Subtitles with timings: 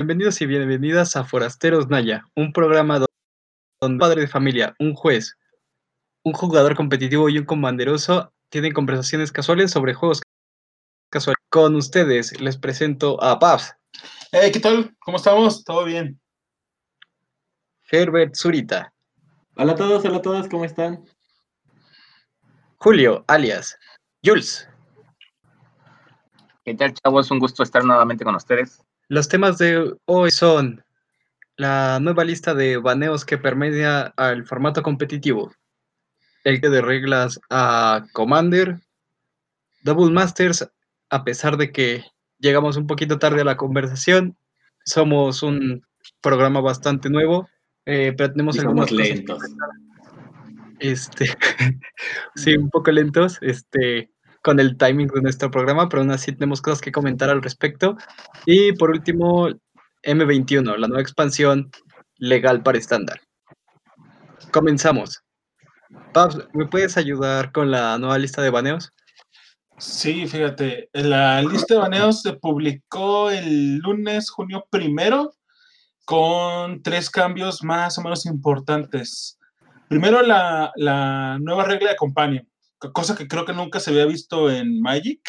[0.00, 3.12] Bienvenidos y bienvenidas a Forasteros Naya, un programa donde
[3.82, 5.36] un padre de familia, un juez,
[6.22, 10.22] un jugador competitivo y un comanderoso tienen conversaciones casuales sobre juegos
[11.10, 11.36] casuales.
[11.50, 13.76] Con ustedes les presento a Pabs.
[14.32, 14.96] Hey, ¿qué tal?
[15.00, 15.64] ¿Cómo estamos?
[15.64, 16.18] ¿Todo bien?
[17.90, 18.94] Herbert Zurita.
[19.56, 21.04] Hola a todos, hola a todos, ¿cómo están?
[22.78, 23.78] Julio, alias
[24.24, 24.66] Jules.
[26.64, 27.30] ¿Qué tal, chavos?
[27.30, 28.82] Un gusto estar nuevamente con ustedes.
[29.10, 30.84] Los temas de hoy son
[31.56, 35.52] la nueva lista de baneos que permedia al formato competitivo,
[36.44, 38.78] el que de reglas a Commander,
[39.82, 40.70] Double Masters,
[41.08, 42.04] a pesar de que
[42.38, 44.36] llegamos un poquito tarde a la conversación,
[44.84, 45.84] somos un
[46.20, 47.48] programa bastante nuevo,
[47.86, 49.42] eh, pero tenemos algunos lentos.
[50.78, 51.26] Este,
[52.36, 54.08] sí, un poco lentos, este,
[54.42, 57.96] con el timing de nuestro programa, pero aún así tenemos cosas que comentar al respecto.
[58.46, 59.48] Y por último,
[60.02, 61.70] M21, la nueva expansión
[62.16, 63.20] legal para estándar.
[64.52, 65.22] Comenzamos.
[66.12, 68.92] Pabs, ¿me puedes ayudar con la nueva lista de baneos?
[69.78, 75.32] Sí, fíjate, la lista de baneos se publicó el lunes, junio primero,
[76.04, 79.38] con tres cambios más o menos importantes.
[79.88, 82.46] Primero, la, la nueva regla de companion,
[82.92, 85.20] cosa que creo que nunca se había visto en Magic.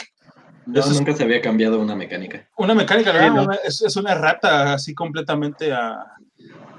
[0.65, 2.47] No, Eso es- nunca se había cambiado una mecánica.
[2.57, 3.27] Una mecánica, ¿verdad?
[3.29, 3.51] Sí, ¿no?
[3.65, 6.05] Es, es una rata así completamente a,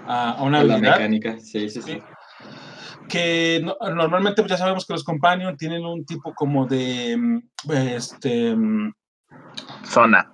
[0.06, 1.92] a, a una A la mecánica, sí, sí, sí.
[1.92, 2.02] Sí.
[3.08, 7.72] que no- normalmente pues, ya sabemos que los companion tienen un tipo como de mm,
[7.72, 8.92] este mm,
[9.84, 10.32] Zona.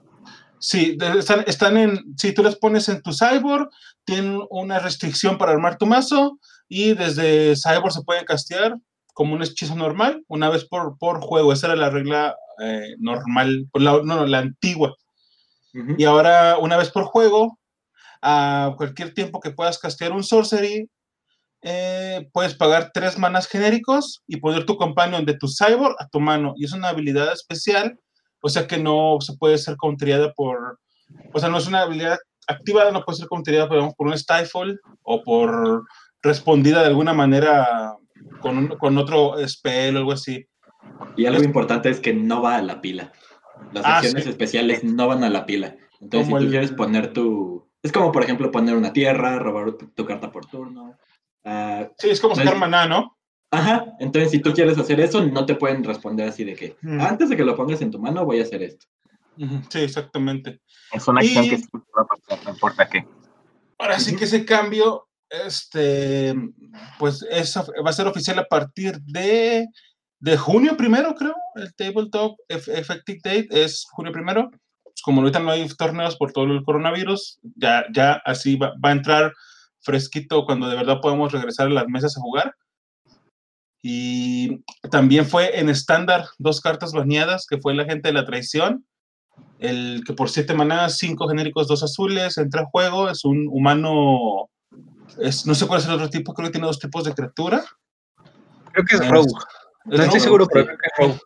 [0.61, 3.69] sí de- están, están en si tú les pones en tu cyborg
[4.05, 8.77] tienen una restricción para armar tu mazo y desde cyborg se pueden castear
[9.19, 13.67] como un hechizo normal una vez por, por juego esa era la regla eh, normal
[13.73, 14.95] por la, no, no, la antigua
[15.97, 17.59] y ahora, una vez por juego,
[18.23, 20.91] a cualquier tiempo que puedas castear un sorcery,
[21.63, 26.21] eh, puedes pagar tres manas genéricos y poner tu companion de tu cyborg a tu
[26.21, 26.55] mano.
[26.57, 27.99] Y es una habilidad especial,
[28.41, 30.79] o sea que no se puede ser contrariada por.
[31.33, 34.77] O sea, no es una habilidad activada, no puede ser contrariada por, por un stifle
[35.03, 35.85] o por
[36.23, 37.95] respondida de alguna manera
[38.41, 40.47] con, un- con otro spell o algo así.
[41.17, 43.13] Y algo es- importante es que no va a la pila.
[43.73, 44.31] Las Ah, acciones sí.
[44.31, 45.77] especiales no van a la pila.
[46.01, 47.69] Entonces, Como si tú el- quieres poner tu...
[47.83, 50.97] Es como, por ejemplo, poner una tierra, robar tu, tu carta por turno.
[51.45, 53.17] Ah, Sí, es como Pues- sacar maná, ¿no?
[53.51, 57.01] ajá, entonces si tú quieres hacer eso, no te pueden responder así de que Mm.
[57.01, 58.87] antes de que lo pongas en tu mano voy a hacer esto.
[59.71, 60.61] Sí, exactamente.
[60.93, 63.07] Es una acción Y- que sí va a pasar, no importa qué.
[63.79, 64.19] Ahora sí Ujú.
[64.19, 66.35] que ese cambio, este,
[66.99, 69.67] pues eso va a ser oficial a partir de,
[70.21, 71.35] de junio primero, creo.
[71.55, 74.51] El Tabletop eff- Effective Date es junio primero.
[74.83, 78.91] Pues como ahorita no hay torneos por todo el coronavirus, ya, ya así va, va
[78.91, 79.33] a entrar
[79.81, 82.55] fresquito cuando de verdad podamos regresar a las mesas a jugar.
[83.81, 88.85] Y también fue en estándar dos cartas baneadas, que fue la gente de la traición.
[89.61, 94.51] El que por siete manadas, cinco genéricos, dos azules, entra a juego, es un humano.
[95.21, 97.65] Es, no sé cuál es el otro tipo, creo que tiene dos tipos de criatura.
[98.73, 99.33] Creo que es Rogue.
[99.91, 101.21] Es No estoy seguro, pero creo que es Rogue.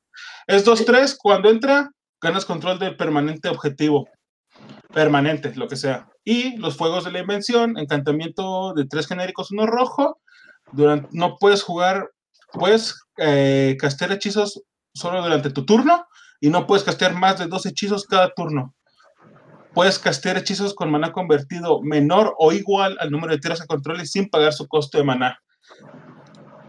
[0.47, 4.09] Es 2-3, cuando entra, ganas control del permanente objetivo.
[4.93, 6.09] Permanente, lo que sea.
[6.25, 10.21] Y los fuegos de la invención, encantamiento de tres genéricos, uno rojo.
[10.73, 12.11] Durante, no puedes jugar,
[12.53, 14.63] puedes eh, castear hechizos
[14.95, 16.07] solo durante tu turno
[16.41, 18.75] y no puedes castear más de dos hechizos cada turno.
[19.75, 24.11] Puedes castear hechizos con maná convertido menor o igual al número de tierras que controles
[24.11, 25.39] sin pagar su costo de maná.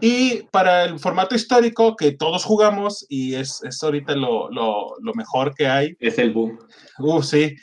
[0.00, 5.14] Y para el formato histórico que todos jugamos, y es, es ahorita lo, lo- lo
[5.14, 6.58] mejor que hay, Es el boom.
[6.98, 7.56] uh, sí,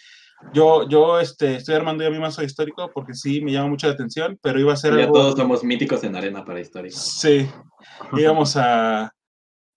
[0.54, 3.94] yo, yo este, estoy armando ya mi mazo histórico porque sí me llama mucho la
[3.94, 5.14] atención, pero iba a ser Ya algo...
[5.14, 6.92] todos somos míticos en arena para historia.
[6.92, 7.48] Sí,
[8.18, 9.12] íbamos a...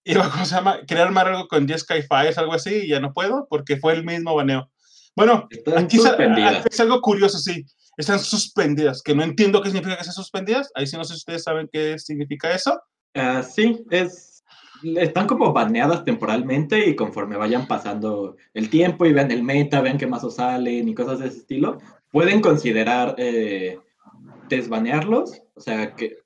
[0.03, 0.79] Iba, ¿cómo se llama?
[0.87, 4.03] Quería armar algo con Jeskai Fires, algo así, y ya no puedo porque fue el
[4.05, 4.69] mismo baneo.
[5.15, 6.65] Bueno, Están aquí suspendidas.
[6.69, 7.65] es algo curioso, sí.
[7.97, 10.69] Están suspendidas, que no entiendo qué significa que estén suspendidas.
[10.75, 12.81] Ahí sí no sé si ustedes saben qué significa eso.
[13.13, 14.43] Ah, sí, es,
[14.83, 19.97] están como baneadas temporalmente y conforme vayan pasando el tiempo y vean el meta, vean
[19.97, 21.77] qué mazos salen y cosas de ese estilo,
[22.11, 23.79] pueden considerar eh,
[24.49, 26.17] desbanearlos, o sea, que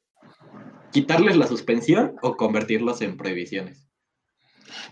[0.91, 3.85] quitarles la suspensión o convertirlos en prohibiciones.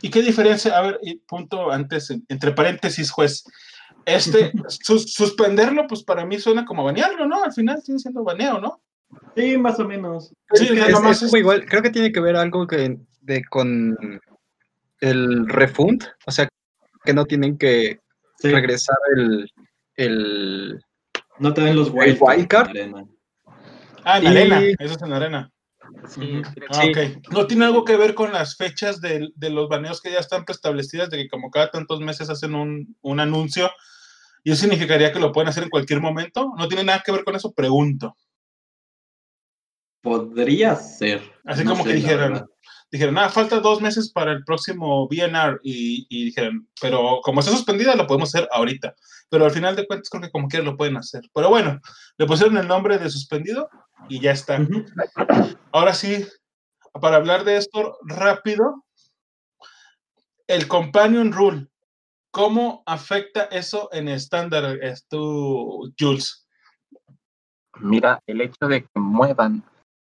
[0.02, 0.78] ¿Y qué diferencia?
[0.78, 3.44] A ver, punto antes, en- entre paréntesis, juez.
[4.08, 7.44] Este, sus- suspenderlo, pues para mí suena como banearlo, ¿no?
[7.44, 8.82] Al final sigue siendo baneo, ¿no?
[9.36, 10.30] Sí, más o menos.
[10.54, 13.44] Sí, Es, es es nomás es- igual, creo que tiene que ver algo que de
[13.46, 13.98] con
[15.02, 16.48] el refund, o sea,
[17.04, 18.00] que no tienen que
[18.40, 18.50] Sí.
[18.50, 19.52] regresar el,
[19.96, 20.82] el
[21.40, 22.70] No te dan los wild wildcard?
[24.04, 24.62] Ah, en Y- arena.
[24.80, 25.52] Eso es en arena.
[26.08, 26.42] Sí.
[26.70, 26.90] Ah, Sí.
[26.92, 27.32] ok.
[27.32, 30.46] No tiene algo que ver con las fechas de, de los baneos que ya están
[30.46, 33.70] preestablecidas, de que como cada tantos meses hacen un, un anuncio,
[34.48, 36.54] y eso significaría que lo pueden hacer en cualquier momento.
[36.58, 38.16] No tiene nada que ver con eso, pregunto.
[40.02, 41.22] Podría ser.
[41.44, 42.50] Así no como sé, que dijeron,
[42.90, 47.52] dijeron, ah, falta dos meses para el próximo BNR, y, y dijeron, pero como está
[47.52, 48.96] suspendida, lo podemos hacer ahorita.
[49.30, 51.24] Pero al final de cuentas, creo que como quiera lo pueden hacer.
[51.34, 51.82] Pero bueno,
[52.18, 53.70] le pusieron el nombre de suspendido
[54.08, 54.66] y ya está.
[55.74, 56.26] Ahora sí,
[56.94, 58.86] para hablar de esto rápido,
[60.48, 61.68] el Companion Rule,
[62.32, 66.48] ¿cómo afecta eso en estándar, es tú, Jules?
[67.80, 69.64] Mira, el hecho de que muevan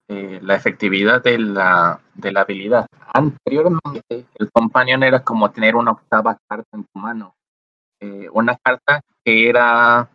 [0.10, 2.86] eh, la efectividad de la, de la habilidad.
[3.14, 7.36] Anteriormente, el companion era como tener una octava carta en tu mano.
[8.00, 10.10] Eh, una carta que era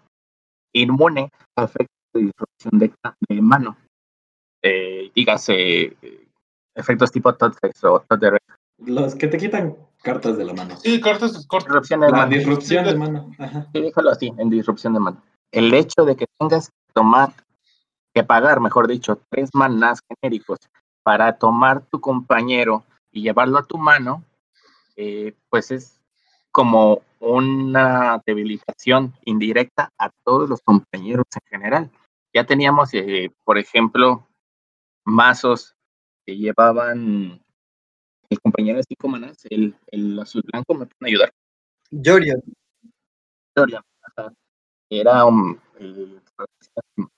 [0.72, 2.94] inmune a efectos de disrupción
[3.28, 3.76] de, mano.
[4.62, 6.28] Eh, dígase, eh,
[6.74, 8.22] efectos tipo Totflex o Tot
[8.78, 10.76] Los que te quitan cartas de la mano.
[10.76, 11.68] Sí, cortas, cortas.
[11.68, 12.30] Disrupción de La mano.
[12.30, 13.30] disrupción de mano.
[13.38, 13.68] Ajá.
[13.72, 15.22] Sí, déjalo así, en disrupción de mano.
[15.50, 17.32] El hecho de que tengas que tomar,
[18.14, 20.58] que pagar, mejor dicho, tres manás genéricos
[21.02, 24.24] para tomar tu compañero y llevarlo a tu mano,
[24.96, 26.00] eh, pues es
[26.50, 31.90] como una debilitación indirecta a todos los compañeros en general.
[32.34, 34.26] Ya teníamos, eh, por ejemplo,
[35.04, 35.74] mazos
[36.24, 37.42] que llevaban
[38.32, 41.32] el compañero de cinco manás, el, el azul blanco, me pueden ayudar.
[41.90, 42.42] Jorian.
[43.48, 43.84] Historia.
[44.02, 44.32] Ajá.
[44.88, 46.20] Era un, eh,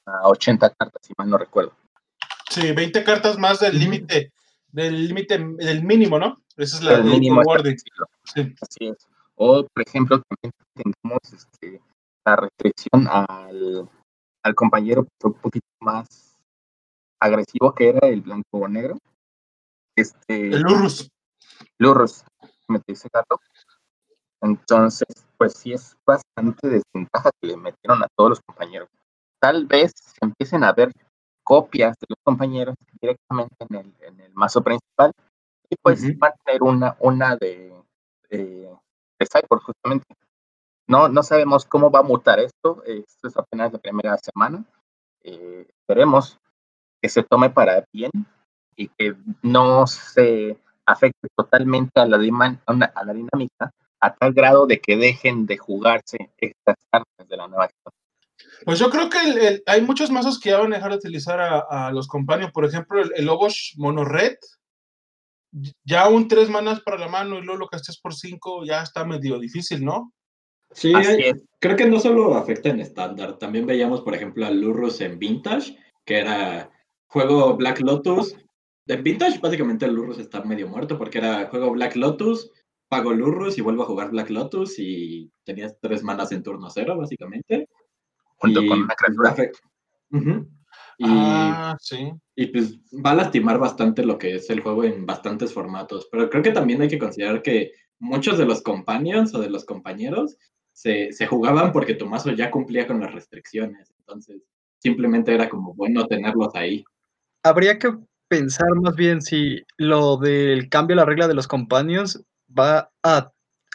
[0.06, 1.72] a 80 cartas, si mal no recuerdo.
[2.50, 4.32] Sí, 20 cartas más del límite,
[4.68, 6.42] del límite, del mínimo, ¿no?
[6.56, 7.76] Esa es la el mínimo wording.
[8.24, 8.54] Sí.
[8.60, 9.08] Así es.
[9.36, 11.80] O, por ejemplo, también tenemos este,
[12.24, 13.88] la restricción al,
[14.42, 16.36] al compañero un poquito más
[17.20, 18.98] agresivo que era el blanco o negro.
[19.96, 21.08] Este, El Urrus.
[21.78, 22.24] Lurrus,
[22.68, 23.40] me dice gato.
[24.40, 25.08] Entonces,
[25.38, 28.88] pues sí es bastante desventaja que le metieron a todos los compañeros.
[29.40, 30.92] Tal vez se empiecen a ver
[31.42, 35.12] copias de los compañeros directamente en el, en el mazo principal
[35.68, 36.18] y pues Ujú.
[36.18, 37.74] va a tener una, una de,
[38.30, 38.70] de,
[39.18, 40.06] de Cyborg justamente.
[40.86, 44.64] No, no sabemos cómo va a mutar esto, esto es apenas la primera semana.
[45.22, 46.38] Eh, esperemos
[47.00, 48.10] que se tome para bien
[48.76, 54.96] y que no se afecte totalmente a la, a dinámica a tal grado de que
[54.96, 58.64] dejen de jugarse estas cartas de la nueva expansión.
[58.66, 60.96] Pues yo creo que el- el- hay muchos mazos que ya van a dejar de
[60.98, 62.52] utilizar a, a los companions.
[62.52, 64.36] Por ejemplo, el, el Obosh Mono Red.
[65.84, 69.04] Ya un tres manas para la mano y luego lo castes por cinco ya está
[69.04, 70.12] medio difícil, ¿no?
[70.72, 70.92] Sí,
[71.60, 75.78] creo que no solo afecta en estándar, también veíamos, por ejemplo, a Lurrus en Vintage,
[76.04, 76.68] que era
[77.06, 78.34] juego Black Lotus.
[78.86, 82.50] En Vintage, básicamente el Lurrus está medio muerto porque era juego Black Lotus,
[82.88, 86.96] pago Lurrus y vuelvo a jugar Black Lotus y tenías tres manas en turno cero,
[86.96, 87.68] básicamente.
[88.36, 89.36] junto Y, con una criatura.
[90.10, 90.48] Ujú.
[90.98, 92.12] Y, Ah, sí.
[92.36, 96.08] y, pues va a lastimar bastante lo que es el juego en bastantes formatos.
[96.10, 99.64] Pero creo que también hay que considerar que muchos de los companions o de los
[99.64, 100.36] compañeros
[100.72, 103.92] se, se jugaban porque tu mazo ya cumplía con las restricciones.
[103.98, 104.42] Entonces,
[104.78, 106.84] simplemente era como bueno tenerlos ahí.
[107.42, 107.96] Habría que
[108.34, 113.30] pensar más bien si lo del cambio a la regla de los companions va a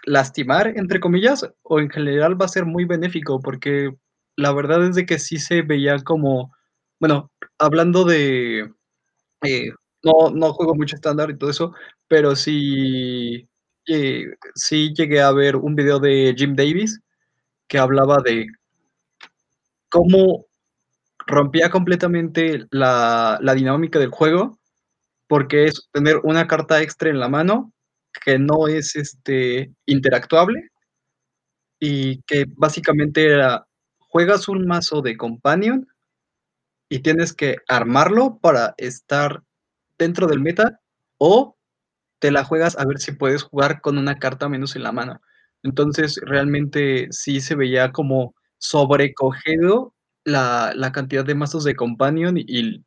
[0.05, 3.91] lastimar, entre comillas, o en general va a ser muy benéfico, porque
[4.35, 6.53] la verdad es de que sí se veía como,
[6.99, 8.69] bueno, hablando de,
[9.43, 9.71] eh,
[10.03, 11.73] no, no juego mucho estándar y todo eso,
[12.07, 13.47] pero sí,
[13.87, 14.25] eh,
[14.55, 17.01] sí llegué a ver un video de Jim Davis
[17.69, 18.47] que hablaba de
[19.89, 20.45] cómo
[21.29, 24.59] rompía completamente la, dinámica del juego,
[25.27, 27.71] porque es tener una carta extra en la mano
[28.25, 30.69] que no es este, interactuable
[31.79, 33.67] y que básicamente era,
[34.00, 35.88] juegas un mazo de companion
[36.89, 39.43] y tienes que armarlo para estar
[40.00, 40.79] dentro del meta
[41.19, 41.55] o
[42.17, 45.21] te la juegas a ver si puedes jugar con una carta menos en la mano.
[45.62, 49.93] Entonces realmente sí se veía como sobrecogido
[50.29, 52.83] la, cantidad de mazos de companion y,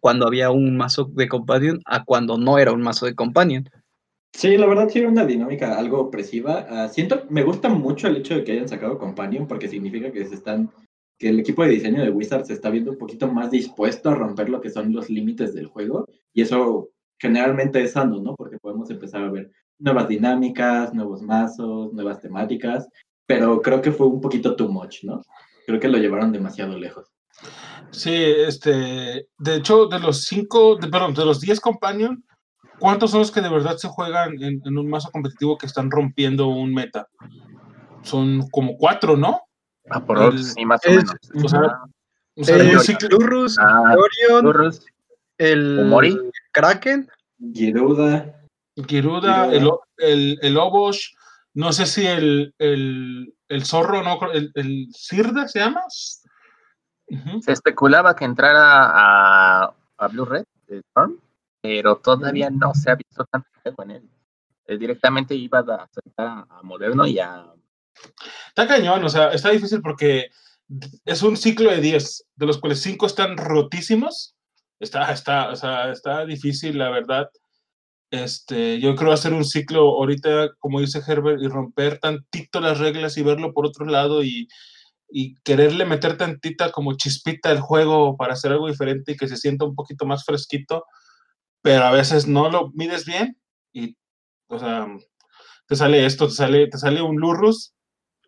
[0.00, 3.68] cuando había un mazo de companion a cuando no era un mazo de companion.
[4.34, 6.66] Sí, la verdad sí era una dinámica algo opresiva.
[6.68, 10.26] Ah, siento, me gusta mucho el hecho de que hayan sacado Companion porque significa que
[10.26, 10.70] se están,
[11.18, 14.50] que el equipo de diseño de Wizards está viendo un poquito más dispuesto a romper
[14.50, 18.34] lo que son los límites del juego y eso generalmente es sano, ¿no?
[18.34, 22.88] Porque podemos empezar a ver nuevas dinámicas, nuevos mazos, nuevas temáticas,
[23.26, 25.22] pero creo que fue un poquito too much, ¿no?
[25.66, 27.08] Creo que lo llevaron demasiado lejos.
[27.90, 32.24] Sí, este, de hecho, de los cinco, de, perdón, de los 10 companion,
[32.78, 35.90] ¿cuántos son los que de verdad se juegan en, en un mazo competitivo que están
[35.90, 37.08] rompiendo un meta?
[38.02, 39.40] Son como cuatro, ¿no?
[39.90, 41.14] Ah, por El- sí, más o es- menos.
[41.44, 41.84] O sea, Ah,
[42.36, 42.62] o sea, El
[43.58, 44.72] Ah, Orion,
[45.38, 46.18] el Omori.
[46.52, 47.08] Kraken,
[47.52, 48.40] Giruda,
[48.88, 49.52] Giruda, Giruda.
[49.56, 51.08] el, el, el Obosh,
[51.54, 55.82] no sé si el, el, el zorro, no, el, el Sirda se llama.
[55.88, 61.20] Se especulaba que entrara a, a Blue Red, de Storm,
[61.60, 64.10] pero todavía no se ha visto tanto juego en él.
[64.66, 67.54] Eh, directamente iba a saltar a, a Moderno y a
[68.48, 70.30] Está cañón, o sea, está difícil porque
[71.04, 74.34] es un ciclo de 10, de los cuales 5 están rotísimos.
[74.80, 77.30] Está, está, o sea, está difícil, la verdad.
[78.14, 83.16] Este, yo creo hacer un ciclo ahorita, como dice Herbert, y romper tantito las reglas
[83.16, 84.46] y verlo por otro lado y,
[85.10, 89.36] y quererle meter tantita como chispita el juego para hacer algo diferente y que se
[89.36, 90.84] sienta un poquito más fresquito,
[91.60, 93.36] pero a veces no lo mides bien
[93.72, 93.96] y,
[94.46, 94.86] o sea,
[95.66, 97.74] te sale esto, te sale, te sale un Lurrus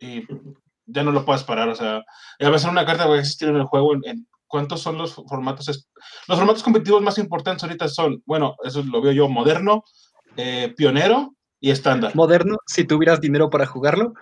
[0.01, 0.25] y
[0.87, 2.03] ya no lo puedes parar, o sea,
[2.41, 3.95] a ser una carta va a existir en el juego
[4.47, 5.89] cuántos son los formatos.
[6.29, 9.85] Los formatos competitivos más importantes ahorita son, bueno, eso lo veo yo, moderno,
[10.37, 12.15] eh, pionero y estándar.
[12.15, 14.13] moderno, si tuvieras dinero para jugarlo.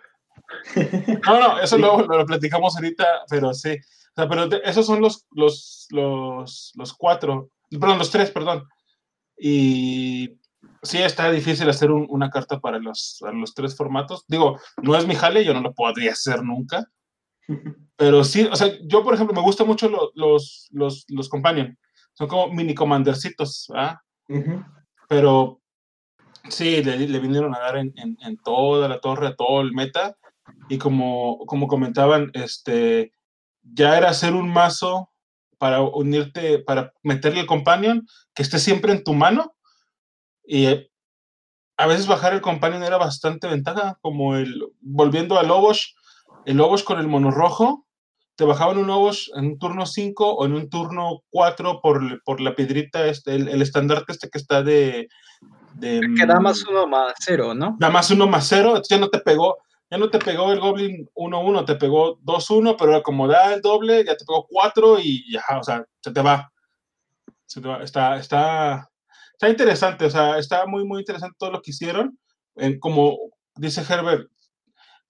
[1.27, 3.71] No, no, eso luego lo, lo platicamos ahorita, pero sí.
[3.73, 8.65] O sea, pero esos son los, los, los, los cuatro, perdón, los tres, perdón.
[9.37, 10.39] Y
[10.83, 14.25] sí está difícil hacer un- una carta para los, para los tres formatos.
[14.29, 16.87] Digo, no es mi jale, yo no lo podría hacer nunca.
[17.97, 21.79] Pero sí, o sea, yo por ejemplo me gustan mucho lo- los, los, los companion.
[22.15, 24.01] Son como mini comandercitos, ¿ah?
[24.29, 24.65] Ujú.
[25.09, 25.61] pero
[26.49, 29.73] sí, le, le vinieron a dar en, en- en toda la torre, a todo el
[29.73, 30.17] meta,
[30.69, 33.13] y como, como comentaban, este,
[33.63, 35.11] ya era hacer un mazo
[35.59, 39.55] para unirte, para meterle el companion, que esté siempre en tu mano,
[40.47, 40.91] y eh,
[41.77, 45.95] a veces bajar el companion era bastante ventaja, como el, volviendo al Lobosh,
[46.47, 47.87] el Lobosh con el mono rojo,
[48.37, 52.41] te bajaban un Lobosh en un turno 5 o en un turno 4 por, por
[52.41, 55.09] la piedrita, este, el, el estandarte este que está de...
[55.75, 57.77] de Que da más uno más cero, ¿no?
[57.79, 59.59] da más uno más cero, ya no te pegó,
[59.91, 64.05] ya no te pegó el Goblin 1-1, te pegó 2-1, pero como da el doble,
[64.05, 66.51] ya te pegó 4 y ya, o sea, se te va.
[67.47, 67.85] Se te va.
[67.85, 68.91] Está, está,
[69.33, 72.19] está interesante, o sea, está muy, muy interesante todo lo que hicieron.
[72.57, 73.17] En, como
[73.55, 74.29] dice Herbert,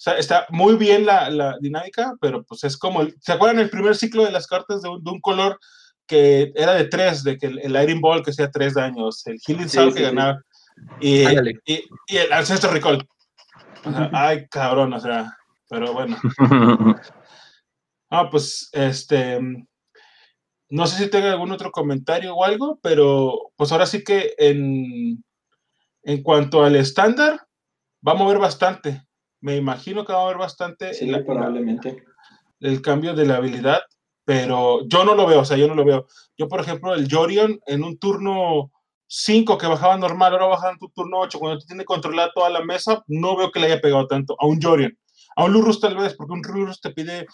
[0.00, 3.70] sea, está muy bien la, la dinámica, pero pues es como, el- ¿se acuerdan el
[3.70, 5.58] primer ciclo de las cartas de un, de un color
[6.06, 9.38] que era de 3, de que el, el Iron Ball que hacía 3 daños, el
[9.46, 10.02] Healing Sí, que sí.
[10.02, 10.40] ganaba,
[11.00, 11.60] y, Ándale.
[11.64, 13.06] y, y el Ancestral Recall.
[13.84, 15.36] O sea, ay, cabrón, o sea,
[15.68, 16.16] pero bueno.
[18.10, 19.40] Ah, pues, este,
[20.68, 25.24] no sé si tenga algún otro comentario o algo, pero pues ahora sí que en,
[26.02, 27.40] en cuanto al estándar,
[28.06, 29.02] va a mover bastante.
[29.44, 32.02] Me imagino que va a mover bastante Sí, la- probablemente.
[32.60, 33.82] el cambio de la habilidad,
[34.24, 36.06] pero yo no lo veo, o sea, yo no lo veo.
[36.38, 38.70] Yo, por ejemplo, el Jorion en un turno
[39.06, 42.48] 5 que bajaba normal, ahora baja en tu turno 8, cuando tú tienes controlada toda
[42.48, 44.96] la mesa, no veo que le haya pegado tanto a un Jorion.
[45.36, 47.26] A un Lurrus tal vez, porque un Lurrus te pide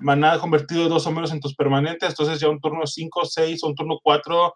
[0.00, 3.64] maná convertido de dos o menos en tus permanentes, entonces ya un turno 5, 6
[3.64, 4.52] o un turno 4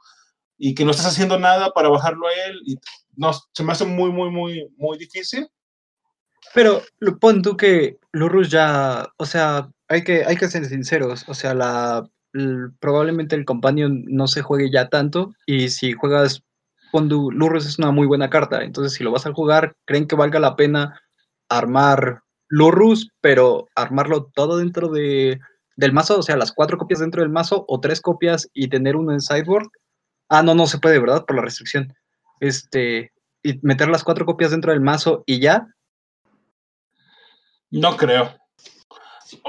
[0.59, 2.77] y que no estás haciendo nada para bajarlo a él, y
[3.17, 5.49] no, se me hace muy, muy, muy, muy difícil.
[6.55, 11.25] Pero lo- pon tú que Lurrus ya, o sea, hay que, hay que ser sinceros,
[11.29, 12.05] o sea, la,
[12.81, 16.43] probablemente el Companion no se juegue ya tanto y si juegas,
[16.93, 20.17] pon tú, es una muy buena carta, entonces si lo vas a jugar, ¿creen que
[20.17, 21.01] valga la pena
[21.49, 25.39] armar Lurrus, pero armarlo todo dentro de,
[25.77, 28.97] del mazo, o sea, las cuatro copias dentro del mazo o tres copias y tener
[28.97, 29.69] uno en sideboard?
[30.29, 31.25] Ah, no, no se puede, ¿verdad?
[31.27, 31.93] Por la restricción.
[32.41, 33.13] Este,
[33.43, 35.67] y meter las cuatro copias dentro del mazo y ya,
[37.71, 38.35] No creo.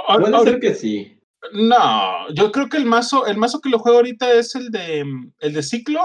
[0.08, 1.16] A- Puede ser que sí.
[1.54, 5.06] No, yo creo que el mazo, el mazo que lo juego ahorita es el de
[5.40, 6.02] el de ciclo.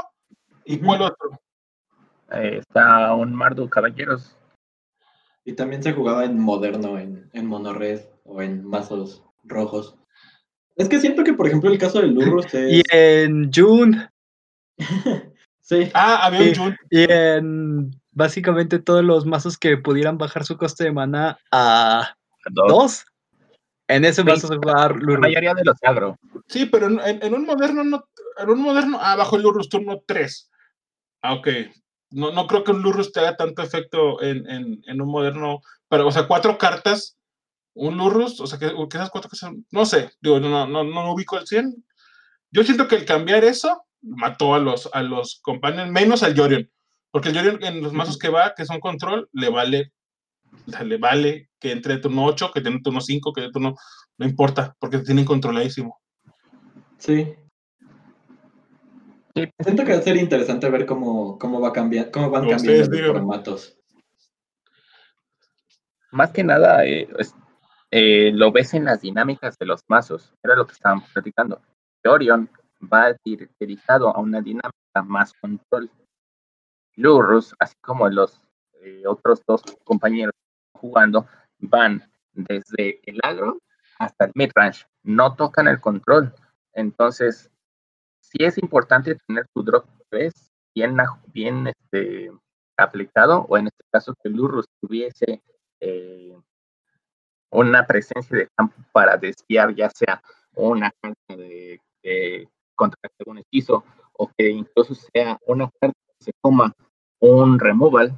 [0.65, 1.41] ¿Y cuál otro?
[2.31, 4.37] Está un Mardu Caballeros.
[5.45, 9.97] Y también se jugaba en moderno, en, en monorred o en mazos rojos.
[10.77, 12.85] Es que siento que, por ejemplo, el caso de Lurrus Y es.
[12.93, 14.09] en June,
[15.61, 16.61] Sí, Ah, había un Sí.
[16.61, 16.77] Jun.
[16.91, 22.15] y en básicamente todos los mazos que pudieran bajar su coste de mana a
[22.51, 22.69] Dos.
[22.69, 23.07] 2,
[23.89, 24.29] en ese Sí.
[24.29, 25.19] mazo se juega La Lurrus.
[25.21, 26.19] mayoría de los agro.
[26.47, 28.05] Sí, pero en, en- en un moderno no,
[28.39, 30.51] en un moderno, ah, bajo el Lurrus turno 3.
[31.23, 31.49] Ah, ok.
[32.11, 35.61] No, no creo que un Lurrus te haga tanto efecto en, en, en un moderno,
[35.89, 37.19] pero, o sea, cuatro cartas
[37.77, 40.67] un Lurrus, o sea, que, que esas cuatro que son, no sé, digo, no, no,
[40.67, 41.85] no, no ubico el 100.
[42.53, 46.71] Yo siento que el cambiar eso mató a los, a los compañeros, menos al Yorion,
[47.15, 49.93] porque el Yorion en los mazos que va, que son control, le vale,
[50.67, 53.77] o sea, le vale que entre turno 8, que entre turno 5, que entre turno,
[54.19, 56.01] no importa, porque te tienen controladísimo.
[56.99, 57.33] Sí.
[59.37, 59.49] Sí.
[59.61, 62.91] Siento que va a ser interesante ver cómo, cómo va a cambiar, cómo van cambiando
[62.91, 63.79] los formatos.
[66.11, 67.37] Más que nada, eh, es-
[67.93, 70.35] eh, lo ves en las dinámicas de los mazos.
[70.43, 71.63] Era lo que estábamos platicando.
[72.05, 72.51] Orion
[72.93, 75.89] va dir- dedicado a una dinámica más control.
[76.97, 78.41] Lurrus, así como los
[78.83, 80.35] eh, otros dos compañeros
[80.73, 81.27] jugando,
[81.59, 83.59] van desde el agro
[83.99, 84.87] hasta el midrange.
[85.03, 86.35] No tocan el control.
[86.73, 87.51] Entonces,
[88.21, 90.33] sí es importante tener tu drop 3
[90.75, 90.97] bien,
[91.33, 92.31] bien este,
[92.77, 95.43] aplicado, o en este caso que Lurrus tuviese
[95.81, 96.37] eh,
[97.51, 100.21] una presencia de campo para desviar ya sea
[100.55, 102.49] una carta de, de
[103.27, 106.75] un hechizo o que incluso sea una carta que se coma
[107.25, 108.15] un removal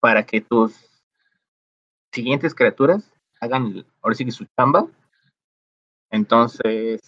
[0.00, 0.74] para que tus
[2.12, 4.86] siguientes criaturas hagan ahora sí que su chamba.
[6.10, 7.00] Entonces,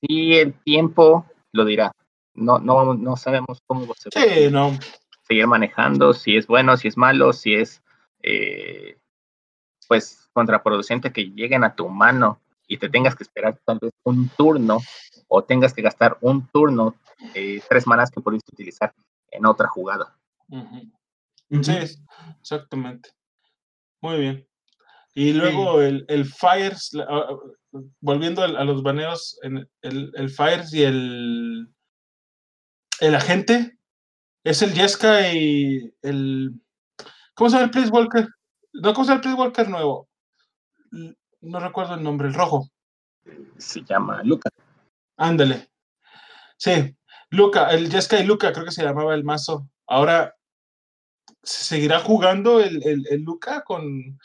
[0.00, 1.92] sí el tiempo lo dirá.
[2.34, 4.70] No, no, no sabemos cómo se Sí, no.
[5.22, 7.82] seguir manejando, si es bueno, si es malo, si es
[8.22, 8.96] eh,
[9.88, 14.28] pues contraproducente que lleguen a tu mano y te tengas que esperar tal vez un
[14.30, 14.78] turno
[15.28, 16.94] o tengas que gastar un turno,
[17.34, 18.94] eh, tres manas que pudiste utilizar
[19.30, 20.16] en otra jugada.
[20.48, 21.62] Ujú.
[21.62, 21.72] Sí,
[22.40, 23.10] exactamente.
[24.00, 24.48] Muy bien.
[25.14, 29.68] Y luego el, el Fires, ah, ah, volviendo a, los baneos, el,
[30.14, 31.68] el Fires y el,
[33.00, 33.78] el agente,
[34.44, 36.52] es el Jeska y el...
[37.34, 38.28] ¿Cómo se llama el Place Walker?
[38.72, 40.08] No, ¿cómo se llama el Place Walker nuevo?
[41.40, 42.68] No recuerdo el nombre, el rojo.
[43.58, 44.50] Se llama Luca.
[45.16, 45.70] Ándale.
[46.56, 46.96] Sí,
[47.30, 49.68] Luca, el Jeska y Luca, creo que se llamaba el mazo.
[49.92, 50.34] Ahora,
[51.42, 54.18] ¿se seguirá jugando el, el, el Luca con.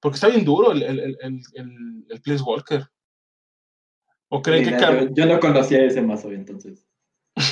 [0.00, 1.42] Porque está bien duro el, el, el,
[2.08, 2.88] el, Place Walker.
[4.30, 6.84] ¿O creen que Mira, cam- yo, yo no conocía ese mazo, entonces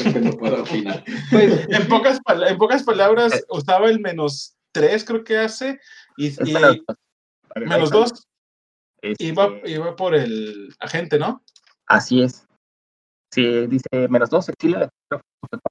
[0.01, 1.05] creo que no puedo opinar.
[1.31, 5.79] Pues, en, pocas, en pocas palabras usaba el menos 3, creo que hace,
[6.17, 6.97] y, y menos dos.
[7.47, 8.29] Para el menos Bison, 2
[9.03, 11.45] este, iba, iba por el agente, ¿no?
[11.87, 12.49] Así es.
[13.33, 14.89] Si dice menos dos, exilio de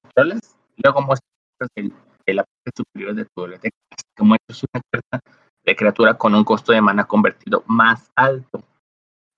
[0.02, 1.28] controles, luego muestra
[1.76, 1.94] el,
[2.26, 3.76] de la parte superior de tu biblioteca.
[3.92, 5.20] Así que muestras una carta
[5.64, 8.64] de criatura con un costo de mana convertido más alto.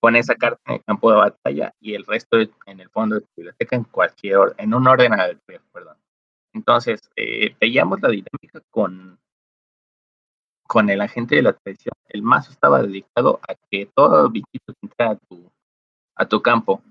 [0.00, 3.16] Pon esa carta en el campo de batalla y el resto de- en el fondo
[3.16, 5.96] de tu biblioteca en cualquier orden, en un orden aleatorio, perdón.
[6.54, 9.18] Entonces, eh, veíamos la dinámica con,
[10.66, 11.94] con el agente de la traición.
[12.08, 15.50] El mazo estaba dedicado a que todo bichito que entrara a tu,
[16.16, 16.82] a tu campo,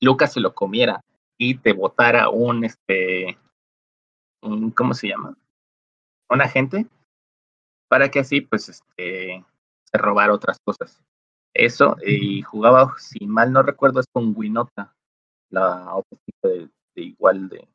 [0.00, 1.00] Lucas se lo comiera
[1.38, 3.38] y te botara un, este,
[4.42, 5.36] un, ¿cómo se llama?
[6.30, 6.86] Un agente
[7.88, 9.44] para que así, pues, este,
[9.84, 11.02] se robara otras cosas.
[11.54, 14.94] Eso, y jugaba, si mal no recuerdo, es con Winota,
[15.50, 17.68] la chica de, de igual de,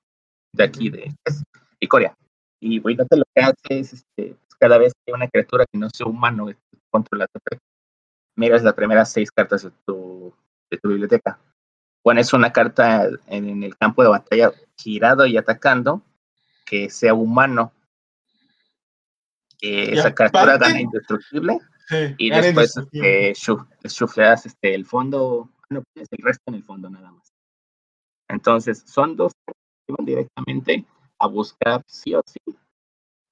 [0.54, 1.44] de aquí, de es
[1.80, 2.16] Icoria.
[2.60, 5.78] Y Winota lo que hace es, este, pues, cada vez que hay una criatura que
[5.78, 6.58] no sea humano que
[6.90, 7.40] controla tu
[8.36, 10.34] miras las primeras seis cartas de tu,
[10.72, 11.40] de tu biblioteca.
[12.04, 16.02] Pones una carta en, en el campo de batalla girado y atacando
[16.68, 17.72] que sea humano.
[19.62, 23.30] Eh, esa criatura gana indestructible Sí, y gana después indestructible.
[23.30, 27.32] eh, shu- shufleas este, el fondo, no, pones el resto en el fondo nada más.
[28.28, 30.86] Entonces, son dos que van directamente
[31.18, 32.40] a buscar sí o sí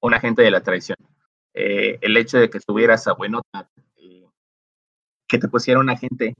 [0.00, 0.96] un agente de la traición.
[1.52, 4.26] Eh, el hecho de que tuvieras a Buenota, eh,
[5.28, 6.34] que te pusiera un agente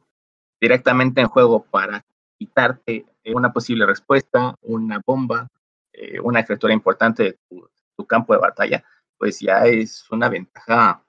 [0.60, 2.02] directamente en juego para
[2.38, 5.48] quitarte una posible respuesta, una bomba,
[5.96, 8.84] eh, una criatura importante de tu, tu campo de batalla,
[9.16, 11.02] pues ya es una ventaja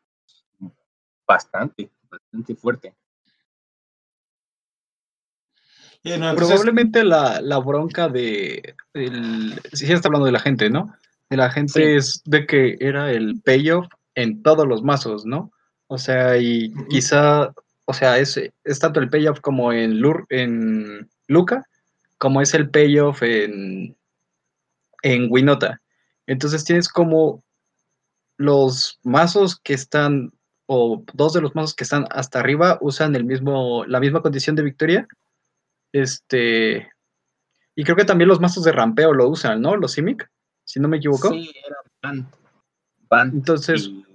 [1.28, 2.96] bastante, bastante fuerte.
[6.04, 8.76] Y no, entonces, probablemente la, la bronca de.
[8.94, 10.96] El, si ya está hablando de la gente, ¿no?
[11.30, 11.84] De la gente Sí.
[11.84, 15.52] es de que era el payoff en todos los mazos, ¿no?
[15.88, 17.54] O sea, y quizá.
[17.90, 21.66] O sea, es, es tanto el payoff como en, Lur, en Luca,
[22.18, 23.97] como es el payoff en,
[25.04, 25.82] en Winota.
[26.26, 27.44] Entonces tienes como
[28.38, 30.32] los mazos que están,
[30.66, 34.56] o dos de los mazos que están hasta arriba usan el mismo, la misma condición
[34.56, 35.08] de victoria.
[35.92, 36.92] Este.
[37.76, 39.76] Y creo que también los mazos de rampeo lo usan, ¿no?
[39.76, 40.30] Los Simic,
[40.64, 41.30] si no me equivoco.
[41.30, 42.28] Sí, era Bant.
[43.10, 44.06] Bant Entonces, y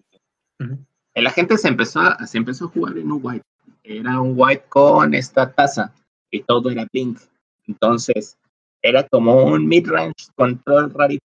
[1.14, 3.44] el agente se empezó, a, se empezó a jugar en un white.
[3.82, 5.92] era un white con esta taza
[6.30, 7.20] y todo era blink.
[7.66, 8.38] Entonces,
[8.82, 11.24] era como un mid-range control rarito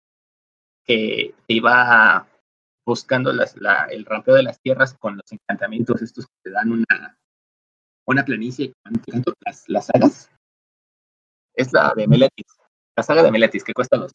[0.83, 2.27] que iba
[2.85, 6.71] buscando las, la, el rampeo de las tierras con los encantamientos estos que te dan
[6.71, 7.17] una,
[8.05, 8.73] una planicie
[9.45, 10.29] las, las sagas.
[11.55, 12.45] Es la de Meletis.
[12.95, 14.11] La saga de Meletis, que cuesta dos.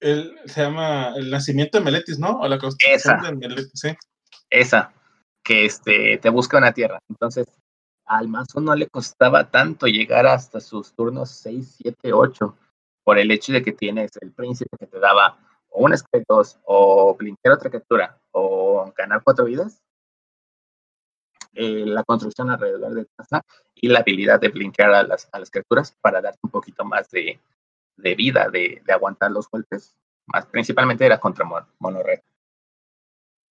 [0.00, 2.40] El, se llama El nacimiento de Meletis, ¿no?
[2.40, 3.16] O la Esa.
[3.16, 3.88] de Meletis, sí.
[4.48, 4.92] Esa,
[5.44, 6.98] que este, te busca una tierra.
[7.08, 7.46] Entonces,
[8.06, 12.56] al mazo no le costaba tanto llegar hasta sus turnos 6, 7, 8,
[13.04, 15.38] por el hecho de que tienes el príncipe que te daba
[15.68, 19.80] o un esqueleto o blinkear otra criatura o ganar cuatro vidas.
[21.56, 23.42] Eh, la construcción alrededor de casa
[23.74, 27.08] y la habilidad de blinkear a las, a las criaturas para darte un poquito más
[27.10, 27.38] de,
[27.96, 29.94] de vida, de, de, aguantar los golpes.
[30.26, 32.20] Más principalmente era contra Mono Red.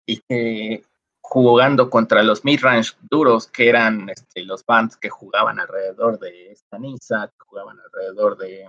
[0.07, 0.83] Y que
[1.21, 6.79] jugando contra los midrange duros, que eran este, los bands que jugaban alrededor de esta
[6.79, 8.67] Nisa, que jugaban alrededor de,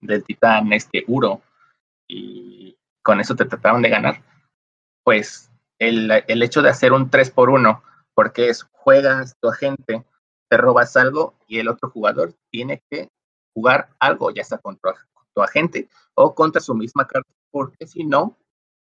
[0.00, 1.42] del titán este Uro,
[2.08, 4.22] y con eso te trataban de ganar.
[5.04, 7.82] Pues el, el hecho de hacer un 3 por 1
[8.14, 10.04] porque es juegas tu agente,
[10.50, 13.08] te robas algo y el otro jugador tiene que
[13.54, 14.94] jugar algo, ya sea contra
[15.34, 18.36] tu agente o contra su misma carta, porque si no,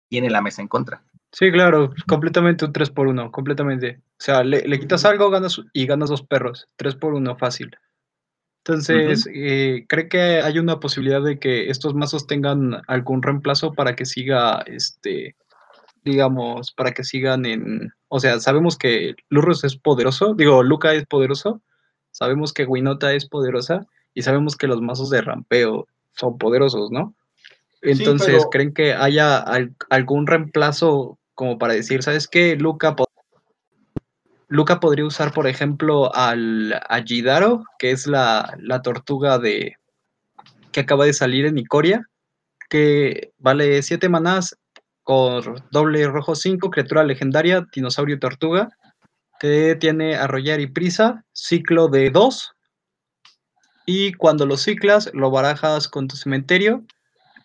[0.09, 1.03] tiene la mesa en contra.
[1.31, 4.01] Sí, claro, completamente un 3 por 1 completamente.
[4.19, 6.67] O sea, le, le, quitas algo ganas y ganas dos perros.
[6.75, 7.77] 3 por 1 fácil.
[8.63, 9.33] Entonces, uh -huh.
[9.35, 14.05] eh, ¿cree que hay una posibilidad de que estos mazos tengan algún reemplazo para que
[14.05, 15.35] siga, este,
[16.03, 17.91] digamos, para que sigan en...
[18.07, 21.61] O sea, sabemos que Lurrus es poderoso, digo, Luca es poderoso,
[22.11, 27.15] sabemos que Winota es poderosa y sabemos que los mazos de rampeo son poderosos, ¿no?
[27.81, 28.49] Entonces, sí, pero...
[28.51, 32.55] ¿creen que haya al, algún reemplazo como para decir, ¿sabes qué?
[32.55, 32.95] Luca,
[34.51, 37.03] Luca podría usar, por ejemplo, al, a
[37.79, 39.77] que es la, la tortuga de
[40.73, 42.05] que acaba de salir en Icoria,
[42.69, 44.57] que vale 7 manás
[45.03, 48.67] con doble rojo 5, criatura legendaria, dinosaurio tortuga,
[49.39, 52.51] que tiene arrollar y prisa, ciclo de 2,
[53.85, 56.83] y cuando lo ciclas, lo barajas con tu cementerio,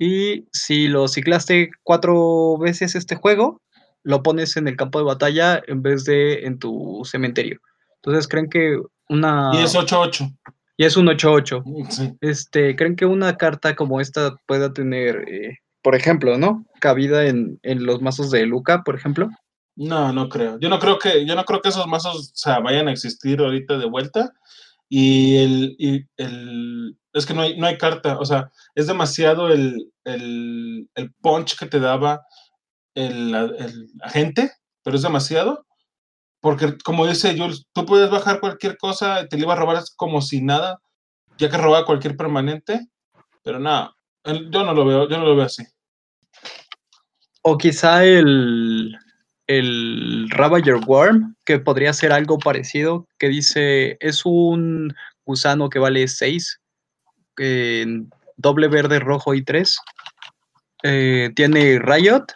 [0.00, 3.60] y si lo ciclaste cuatro veces este juego,
[4.06, 7.60] lo pones en el campo de batalla en vez de en tu cementerio.
[7.96, 9.50] Entonces, ¿creen que una...
[9.52, 10.32] Y es 8-8.
[10.76, 11.90] Y es un 8-8.
[11.90, 12.12] Sí.
[12.20, 16.64] Este, ¿Creen que una carta como esta pueda tener, eh, por ejemplo, ¿no?
[16.80, 19.28] Cabida en, en, los mazos de Luca, por ejemplo.
[19.74, 20.60] No, no creo.
[20.60, 23.40] Yo no creo que, yo no creo que esos mazos o sea, vayan a existir
[23.40, 24.32] ahorita de vuelta.
[24.88, 29.48] Y el, y el es que no hay, no hay carta, o sea, es demasiado
[29.48, 32.24] el, el, el punch que te daba
[32.96, 34.50] el, el, agente,
[34.82, 35.64] pero es demasiado.
[36.40, 40.20] Porque, como dice Jules, tú puedes bajar cualquier cosa, te le iba a robar como
[40.20, 40.80] si nada,
[41.38, 42.88] ya que robaba cualquier permanente,
[43.42, 45.64] pero nada, yo no lo veo, yo no lo veo así.
[47.42, 48.96] O quizá el,
[49.46, 56.08] el Ravager Worm, que podría ser algo parecido, que dice, es un gusano que vale
[56.08, 56.60] 6,
[57.38, 57.86] eh,
[58.36, 59.78] doble verde, rojo y 3.
[60.82, 62.26] Eh, tiene Riot,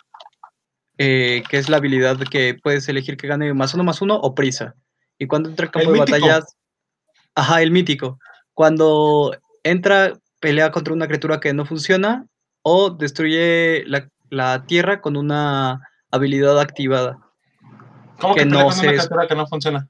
[1.02, 4.34] eh, que es la habilidad que puedes elegir que gane más uno más uno o
[4.34, 4.74] prisa.
[5.18, 6.18] Y cuando entra al campo el de mítico.
[6.18, 6.56] batallas,
[7.34, 8.18] ajá, el mítico.
[8.52, 12.26] Cuando entra, pelea contra una criatura que no funciona
[12.62, 17.16] o destruye la, la tierra con una habilidad activada.
[18.20, 19.88] ¿Cómo que, que pelea no con se una es- criatura que no funciona?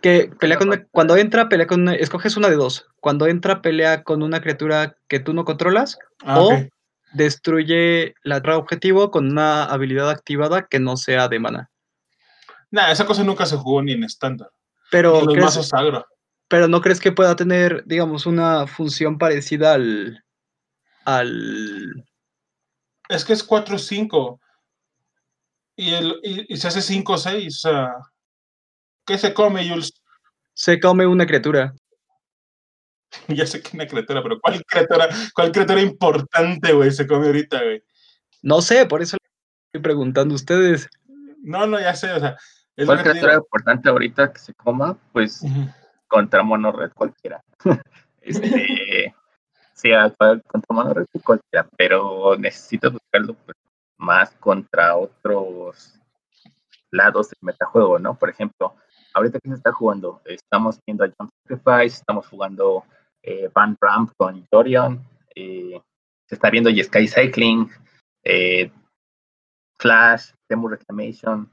[0.00, 2.86] Que pelea con una- cuando entra, pelea con una, escoges una de dos.
[3.00, 6.60] Cuando entra, pelea con una criatura que tú no controlas Ah, o.
[7.12, 11.70] destruye la otra objetivo con una habilidad activada que no sea de mana.
[12.70, 14.50] Nah, esa cosa nunca se jugó ni en estándar.
[14.90, 16.06] Pero, Ni en los ¿crees- mazos agro.
[16.48, 20.24] pero no crees que pueda tener, digamos, una función parecida al.
[21.04, 22.04] al.
[23.08, 24.38] Es que es 4-5.
[25.76, 27.46] Y, y, y se hace 5-6.
[27.48, 27.94] O sea,
[29.06, 29.92] ¿qué se come, Jules?
[30.54, 31.72] Se come una criatura.
[33.28, 37.62] Ya sé que una criatura, pero ¿cuál criatura, cuál criatura importante, güey, se come ahorita,
[37.62, 37.82] güey?
[38.42, 39.28] No sé, por eso le
[39.68, 40.88] estoy preguntando a ustedes.
[41.42, 42.36] No, no, ya sé, o sea,
[42.76, 43.44] es ¿Cuál criatura digo.
[43.44, 44.96] importante ahorita que se coma?
[45.12, 45.42] Pues
[46.06, 47.42] contra Mono Red cualquiera.
[48.20, 49.14] este,
[49.74, 53.56] sí, a cual- contra Mono Red cualquiera, pero necesito buscarlo pues,
[53.96, 55.98] más contra otros
[56.90, 58.16] lados del metajuego, ¿no?
[58.16, 58.76] Por ejemplo,
[59.12, 62.84] ahorita que se está jugando, estamos viendo a Jump Sacrifice, estamos jugando
[63.30, 65.78] eh, Van Ramp con Dorian, eh,
[66.26, 67.68] se está viendo Sky Cycling,
[68.24, 68.72] eh,
[69.78, 71.50] Flash, Temu Reclamation,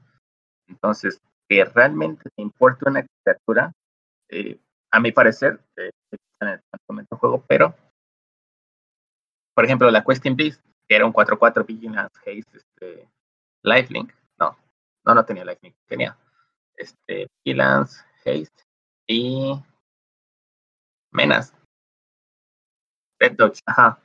[0.68, 3.72] entonces, que realmente te importe una criatura,
[4.90, 7.74] a mi parecer, en el momento juego, pero,
[9.54, 13.08] por ejemplo, la Question Beast, que era un 4-4 Vigilance Haste este,
[13.62, 14.56] Lifelink, no,
[15.04, 16.16] no, no tenía Lifelink, tenía
[16.74, 18.64] este, Vigilance, Haste
[19.06, 19.62] y
[21.12, 21.52] Menas.
[23.30, 23.98] Dodge, ajá.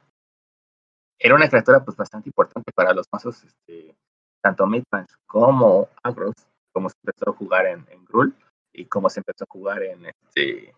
[1.20, 3.96] Era una criatura pues bastante importante para los mazos, este,
[4.42, 6.36] tanto Midlands como Agros,
[6.74, 8.36] como se empezó a jugar en, en Grul
[8.74, 10.74] y como se empezó a jugar en este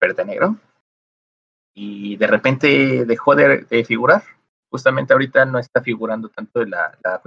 [0.00, 0.56] Verde Negro.
[1.74, 4.22] Y de repente dejó de, figurar.
[4.70, 7.20] Justamente ahorita no está figurando tanto la, la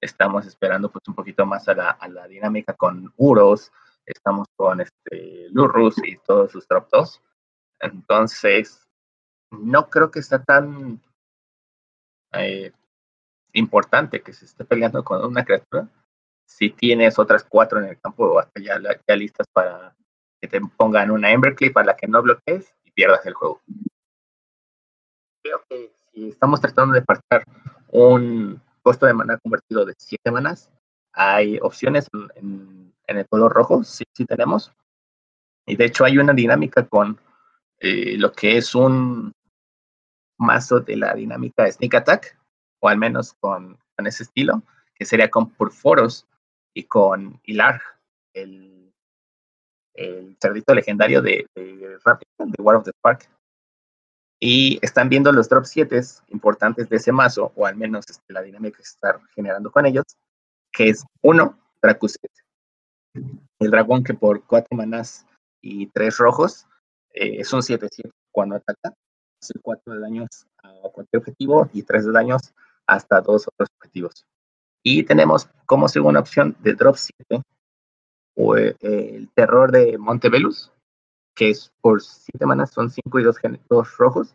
[0.00, 3.72] Estamos esperando pues un poquito más a la, a la dinámica con Uros,
[4.06, 7.22] estamos con este y todos sus 2.
[7.80, 8.87] Entonces,
[9.50, 11.00] no creo que sea tan
[12.32, 12.72] eh,
[13.52, 15.88] importante que se esté peleando con una criatura
[16.48, 19.94] si tienes otras cuatro en el campo ya, ya listas para
[20.40, 23.60] que te pongan una Embercliff a la que no bloquees y pierdas el juego.
[25.42, 27.42] Creo que si estamos tratando de partir
[27.90, 30.70] un costo de mana convertido de 7 manas,
[31.12, 34.72] hay opciones en, el color rojo, sí, sí tenemos.
[35.66, 37.18] Y de hecho hay una dinámica con
[37.78, 39.32] eh, lo que es un
[40.38, 42.38] mazo de la dinámica Sneak Attack,
[42.80, 44.62] o al menos con, con ese estilo,
[44.94, 46.26] que sería con Purforos
[46.74, 47.80] y con Ilar,
[48.34, 48.92] el,
[49.94, 53.28] el cerdito legendario de, de, de War of the Spark.
[54.40, 58.42] Y están viendo los drop 7 importantes de ese mazo, o al menos este, la
[58.42, 60.04] dinámica que se está generando con ellos,
[60.72, 62.30] que es uno, Dracuset.
[63.58, 65.26] El dragón que por cuatro manas
[65.60, 66.66] y tres rojos
[67.14, 68.94] eh, es un 7-7 cuando ataca,
[69.62, 72.54] 4 de daños a cualquier objetivo y 3 de daños
[72.86, 74.26] hasta dos otros objetivos.
[74.82, 77.42] Y tenemos como segunda opción de drop 7
[78.36, 80.72] o, eh, el terror de Montebellus,
[81.34, 84.34] que es por 7 manas, son 5 y 2 rojos.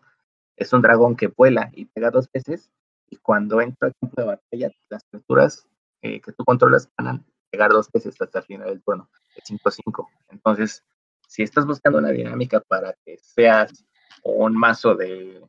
[0.55, 2.69] Es un dragón que vuela y pega dos veces.
[3.09, 5.67] Y cuando entra al campo de batalla, las criaturas
[6.01, 9.41] eh, que tú controlas van a pegar dos veces hasta el final del turno, de
[9.41, 10.07] 5-5.
[10.29, 10.83] Entonces,
[11.27, 13.85] si estás buscando una dinámica para que seas
[14.23, 15.41] un mazo de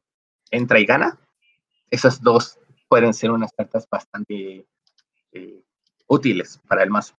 [0.50, 1.18] entra y gana,
[1.90, 2.58] esas dos
[2.88, 4.66] pueden ser unas cartas bastante
[5.32, 5.64] eh,
[6.06, 7.16] útiles para el mazo.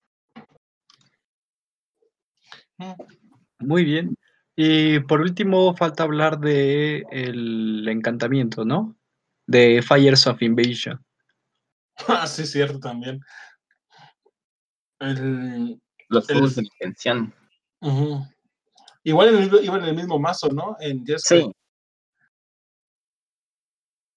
[3.59, 4.17] Muy bien.
[4.57, 8.97] Y por último, falta hablar de el encantamiento, ¿no?
[9.47, 11.05] De Fires of Invasion.
[12.09, 13.21] Ah, sí, cierto, también.
[16.09, 17.33] Los juegos de intención.
[19.05, 20.77] Igual en el, en el mismo mazo, ¿no?
[20.81, 21.53] En sí.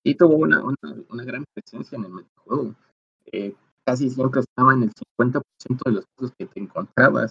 [0.03, 2.73] Y tuvo una, una, gran presencia en el juego.
[3.25, 5.43] Eh, casi siempre estaba en el 50%
[5.85, 7.29] de los juegos que te encontrabas.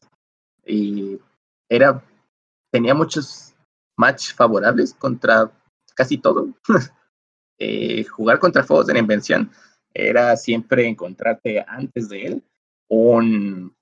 [0.66, 1.18] Y
[1.70, 2.04] era,
[2.70, 3.54] tenía muchos
[3.96, 5.50] match favorables contra
[5.94, 6.48] casi todo.
[7.58, 9.50] eh, jugar contra juegos de la invención
[9.94, 12.44] era siempre encontrarte antes de él
[12.88, 13.74] un,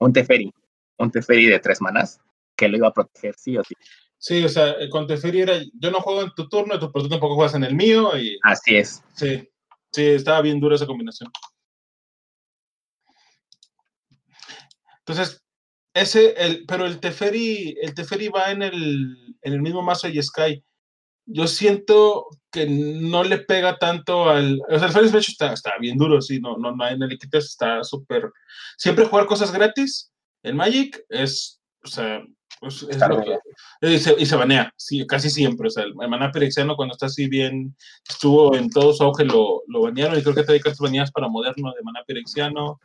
[0.00, 0.52] un Teferi,
[0.98, 2.20] un Teferi de tres manas
[2.56, 3.74] que lo iba a proteger sí o sí.
[4.18, 7.34] Sí, o sea, con Teferi era, yo no juego en tu turno, pero tú tampoco
[7.34, 8.16] juegas en el mío.
[8.16, 9.02] Y, Así es.
[9.14, 9.48] Sí,
[9.92, 11.30] sí, estaba bien dura esa combinación.
[15.00, 15.44] Entonces,
[15.92, 20.22] ese, el, pero el Teferi, el Teferi va en el, en el mismo mazo y
[20.22, 20.64] Sky
[21.26, 24.60] yo siento que no le pega tanto al.
[24.68, 27.82] O sea, el Fire está, está bien duro, sí, no, no, no, en el está
[27.82, 28.30] súper.
[28.76, 30.10] Siempre jugar cosas gratis.
[30.44, 31.60] El Magic es.
[31.82, 32.22] O sea,
[32.60, 32.96] pues, es
[33.82, 35.66] y, se, y, se, banea, sí, casi siempre.
[35.66, 37.76] O sea, el, Maná Perexiano, cuando está así bien,
[38.08, 40.18] estuvo en todo su auge, lo, lo banearon.
[40.18, 42.78] Y creo que te cartas baneadas para moderno de Maná Perexiano.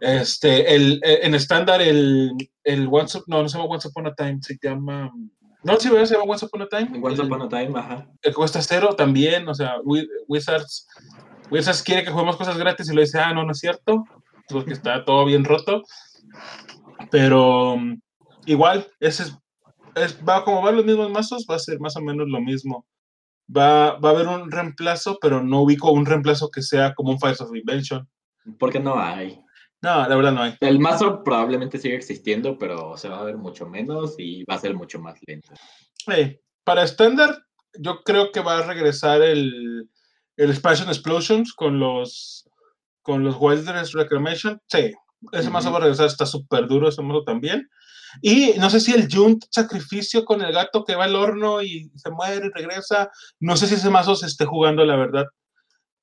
[0.00, 2.32] Este, el, en estándar, el,
[2.64, 5.12] el Once, no, no se llama Once Upon a Time, se llama
[5.64, 7.00] no, sí, se llama Once Upon a Time.
[7.02, 8.06] Once Upon a Time, ajá.
[8.20, 9.76] El cuesta cero también, o sea,
[10.28, 10.86] Wizards,
[11.50, 14.04] Wizards quiere que juguemos cosas gratis y lo dice, ah, no, no es cierto,
[14.50, 15.82] porque está todo bien roto.
[17.10, 17.76] Pero
[18.46, 19.24] igual, ese
[19.94, 22.86] es, va como van los mismos mazos, va a ser más o menos lo mismo.
[23.54, 27.20] Va, va a haber un reemplazo, pero no ubico un reemplazo que sea como un
[27.20, 28.08] Fires of Invention.
[28.58, 29.40] Porque no hay.
[29.82, 30.56] No, la verdad no hay.
[30.60, 34.58] El mazo probablemente sigue existiendo, pero se va a ver mucho menos y va a
[34.58, 35.52] ser mucho más lento.
[36.64, 37.38] para estándar,
[37.78, 39.90] yo creo que va a regresar el,
[40.36, 42.48] el Expansion Explosions con los
[43.02, 44.58] con los Wilderness Reclamation.
[44.66, 44.90] Sí,
[45.32, 47.68] ese mazo va a regresar, está súper duro ese mazo también.
[48.22, 51.90] Y no sé si el Junt sacrificio con el gato que va al horno y
[51.96, 53.10] se muere y regresa.
[53.40, 55.26] No sé si ese mazo se esté jugando, la verdad.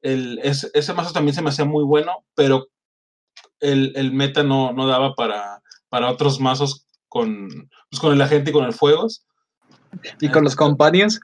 [0.01, 2.67] El, ese, ese mazo también se me hacía muy bueno, pero
[3.59, 7.49] el, el meta no, no daba para, para otros mazos con,
[7.89, 9.25] pues, con el agente y con el fuegos.
[10.19, 11.19] Y con los companions.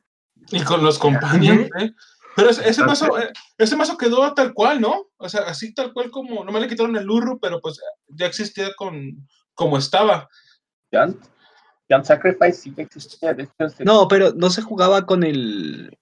[0.52, 1.92] Y con los companions, ¿eh?
[2.38, 5.08] Pero ese, ese mazo, eh, ese mazo quedó tal cual, ¿no?
[5.18, 8.28] O sea, así tal cual como, no me le quitaron el urro, pero pues ya
[8.28, 10.30] existía con, como estaba.
[10.92, 13.70] Gun Sacrifice sí que existía, de hecho.
[13.70, 15.98] se- No, pero no se jugaba con el.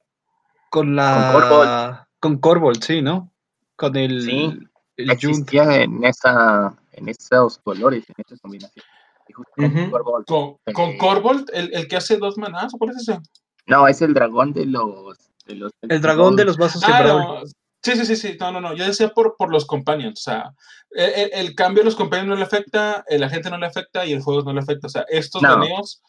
[0.70, 1.32] Con la.
[1.32, 1.98] Con Corvold.
[2.20, 3.32] Con Corvold, sí, ¿no?
[3.76, 4.22] Con el.
[4.24, 4.60] Sí,
[4.98, 5.24] el Junt.
[5.24, 8.86] existía en esa, en esos colores, en esas combinaciones.
[9.28, 9.90] Y justo con.
[9.92, 10.26] Corvold.
[10.26, 10.98] Con, con Eh.
[10.98, 13.20] Corvold, el, el que hace dos manás, ¿o cuál es ese?
[13.68, 15.18] No, es el dragón de los.
[15.46, 17.42] De los El dragón de los vasos Ah, no.
[17.84, 18.38] Sí, sí, sí, sí.
[18.40, 18.74] No, no, no.
[18.76, 20.20] Yo decía por, por los companions.
[20.20, 20.52] O sea,
[20.92, 24.06] el, el- el cambio de los companions no le afecta, el agente no le afecta
[24.06, 24.88] y el fuego no le afecta.
[24.88, 25.50] O sea, estos No.
[25.60, 26.02] baneos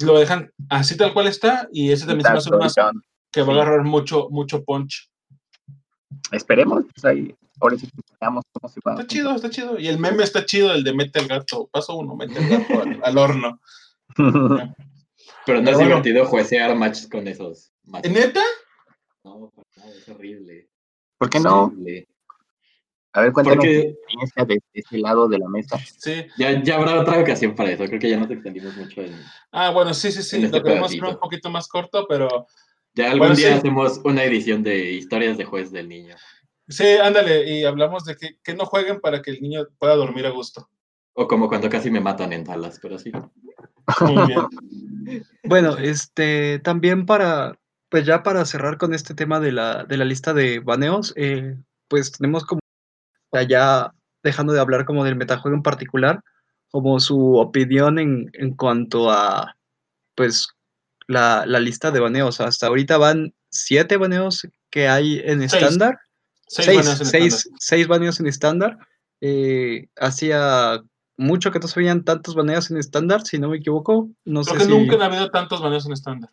[0.00, 3.02] lo dejan así tal cual está y ese también se me hace Exacto, Gun.
[3.32, 5.10] que va a agarrar mucho, mucho punch.
[6.32, 8.92] Esperemos, pues ahí, ahora sí cómo se va.
[8.92, 9.78] Está chido, está chido.
[9.78, 11.68] Y el meme está chido, el de mete el gato.
[11.70, 13.60] Paso uno, mete el gato al, al horno.
[15.46, 15.88] Pero no es bueno.
[15.88, 18.12] divertido juecear matches con esos matches.
[18.12, 18.42] ¿Neta?
[19.28, 20.68] No, para nada, es horrible.
[21.18, 21.64] ¿Por qué no?
[21.64, 22.08] horrible.
[23.12, 25.78] A ver, cuéntanos Porque- tu experiencia de ese lado de la mesa.
[25.98, 26.26] Sí.
[26.38, 27.84] Ya, ya habrá otra ocasión para eso.
[27.86, 29.14] Creo que ya nos extendimos mucho en.
[29.50, 30.36] Ah, bueno, sí, sí, sí.
[30.36, 32.46] En este Lo queremos hacer un poquito más corto, pero
[32.94, 33.58] Ya algún Bueno, día sí.
[33.58, 36.16] hacemos una edición de historias de juez del niño.
[36.68, 37.48] sí, ándale.
[37.50, 40.68] Y hablamos de que, que no jueguen para que el niño pueda dormir a gusto.
[41.14, 43.10] O como cuando casi me matan en Dallas, pero sí.
[44.00, 44.40] Muy bien.
[45.44, 47.58] Bueno, este, también para,
[47.88, 51.56] pues ya para cerrar con este tema de la, de la lista de baneos, eh,
[51.88, 52.60] pues tenemos como,
[53.48, 56.20] ya dejando de hablar como del metajuego en particular,
[56.70, 59.56] como su opinión en, en cuanto a,
[60.14, 60.48] pues,
[61.06, 62.40] la, la lista de baneos.
[62.40, 65.98] Hasta ahorita van siete baneos que hay en estándar.
[66.46, 67.58] Seis, Seis, baneos en seis, estándar.
[67.60, 68.78] seis baneos en estándar.
[69.20, 70.82] Eh, hacía
[71.16, 74.10] mucho que no se veían tantos baneos en estándar, si no me equivoco.
[74.24, 74.70] No Creo sé que si...
[74.70, 76.30] nunca han habido tantos baneos en estándar.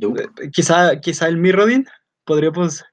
[0.00, 1.86] Eh, Quizá, quizá el Mirrodin
[2.24, 2.84] podríamos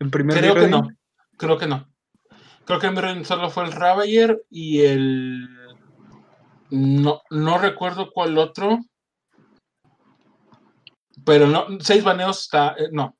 [0.00, 0.88] en primer Creo que no.
[1.36, 1.88] Creo que no.
[2.64, 5.48] Creo que en Mirrodin solo fue el Ravager y el.
[6.70, 8.78] No, no recuerdo cuál otro.
[11.24, 12.74] Pero no, seis baneos está.
[12.78, 13.16] eh, no.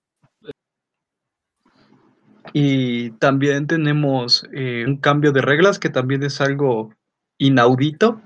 [2.52, 6.92] Y también tenemos eh, un cambio de reglas que también es algo
[7.38, 8.20] inaudito.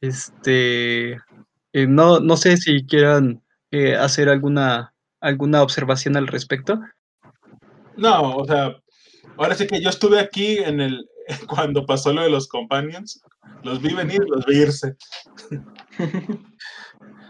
[0.00, 1.12] Este,
[1.72, 3.43] eh, no, no sé si quieran
[3.74, 6.80] eh, hacer alguna, alguna observación al respecto.
[7.96, 8.76] No, o sea,
[9.36, 11.04] ahora sí que yo estuve aquí en el
[11.48, 13.20] cuando pasó lo de los companions.
[13.64, 14.94] Los vi venir, los vi irse.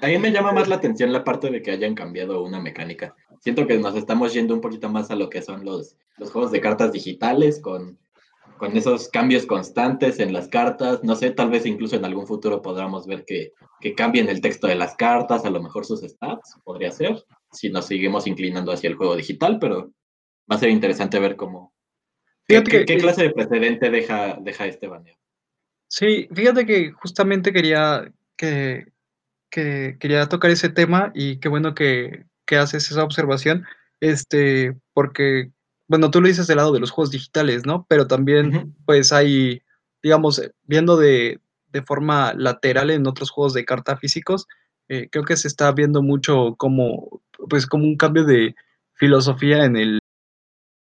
[0.03, 3.15] A mí me llama más la atención la parte de que hayan cambiado una mecánica.
[3.41, 6.53] Siento que nos estamos yendo un poquito más a lo que son los, los juegos
[6.53, 7.99] de cartas digitales con,
[8.65, 11.05] con esos cambios constantes en las cartas.
[11.05, 14.67] No sé, tal vez incluso en algún futuro podamos ver que, que cambien el texto
[14.67, 17.23] de las cartas, a lo mejor sus stats, podría ser,
[17.53, 19.93] si nos seguimos inclinando hacia el juego digital, pero
[20.51, 21.75] va a ser interesante ver cómo...
[22.47, 25.17] ¿Qué, que- clase de precedente deja, deja este baneo?
[25.89, 28.87] Sí, fíjate que justamente quería que,
[29.51, 33.67] que quería tocar ese tema y qué bueno que, que haces esa observación,
[34.01, 35.51] este, porque,
[35.95, 37.87] bueno, tú lo dices del lado de los juegos digitales, ¿no?
[37.89, 39.63] Pero también, pues hay,
[40.03, 44.49] digamos, eh, viendo de, de forma lateral en otros juegos de carta físicos,
[44.89, 48.57] eh, creo que se está viendo mucho como, pues, como un cambio de
[48.95, 50.01] filosofía en el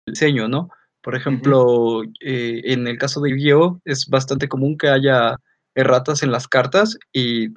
[0.05, 0.69] diseño, ¿no?
[1.01, 3.79] Por ejemplo, eh, en el caso de Yu-Gi-Oh!
[3.85, 5.37] es bastante común que haya
[5.75, 7.53] erratas en las cartas y,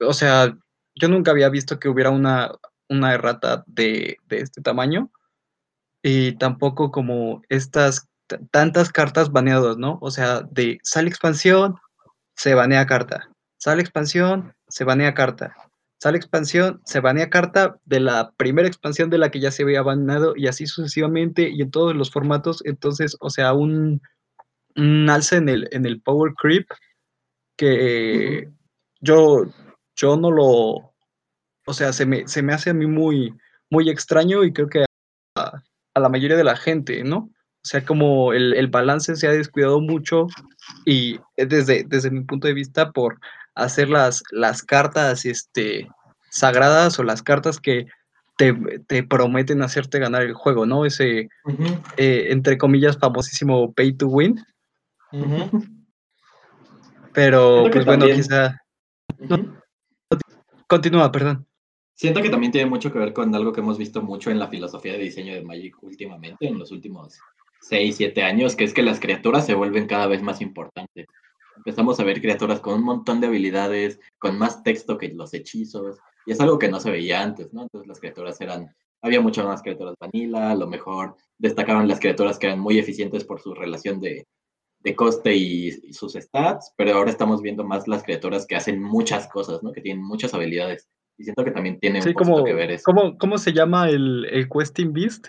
[0.00, 0.52] o sea,
[0.96, 2.50] yo nunca había visto que hubiera una,
[2.88, 5.12] una errata de, de este tamaño
[6.06, 8.08] y tampoco como estas
[8.52, 9.98] tantas cartas baneadas, ¿no?
[10.00, 11.74] O sea, de sale expansión,
[12.36, 15.56] se banea carta, sale expansión, se banea carta,
[15.98, 19.82] sale expansión, se banea carta de la primera expansión de la que ya se había
[19.82, 22.62] baneado y así sucesivamente y en todos los formatos.
[22.64, 24.00] Entonces, o sea, un,
[24.76, 26.68] un alza en el, en el power creep
[27.56, 28.48] que
[29.00, 29.46] yo,
[29.96, 30.44] yo no lo,
[31.66, 33.34] o sea, se me, se me hace a mí muy,
[33.70, 34.86] muy extraño y creo que
[35.96, 37.16] a, la mayoría de la gente, ¿no?
[37.18, 40.28] O sea, como el, el balance se ha descuidado mucho
[40.84, 43.18] y es desde, desde mi punto de vista por
[43.56, 45.88] hacer las, las cartas este,
[46.30, 47.86] sagradas o las cartas que
[48.36, 48.54] te,
[48.86, 50.84] te prometen hacerte ganar el juego, ¿no?
[50.84, 51.28] Ese,
[51.96, 54.44] eh, entre comillas, famosísimo pay to win.
[57.12, 58.60] Pero, pues bueno, también- quizá...
[60.68, 61.45] Continúa, perdón.
[61.96, 64.48] Siento que también tiene mucho que ver con algo que hemos visto mucho en la
[64.48, 67.18] filosofía de diseño de Magic últimamente, en los últimos
[67.62, 71.06] 6, 7 años, que es que las criaturas se vuelven cada vez más importantes.
[71.56, 75.98] empezamos a ver criaturas con un montón de habilidades, con más texto que los hechizos,
[76.26, 77.62] y es algo que no se veía antes, ¿no?
[77.62, 78.68] Entonces las criaturas eran,
[79.00, 83.24] había muchas más criaturas vanilla, a lo mejor destacaban las criaturas que eran muy eficientes
[83.24, 84.26] por su relación de,
[84.80, 88.82] de coste y, y, sus stats, pero ahora estamos viendo más las criaturas que hacen
[88.82, 89.72] muchas cosas, ¿no?
[89.72, 90.90] Que tienen muchas habilidades.
[91.18, 92.82] Y siento que también tiene Sí, un como, que ver eso.
[92.84, 95.28] ¿cómo, cómo se llama el, el Questing Beast?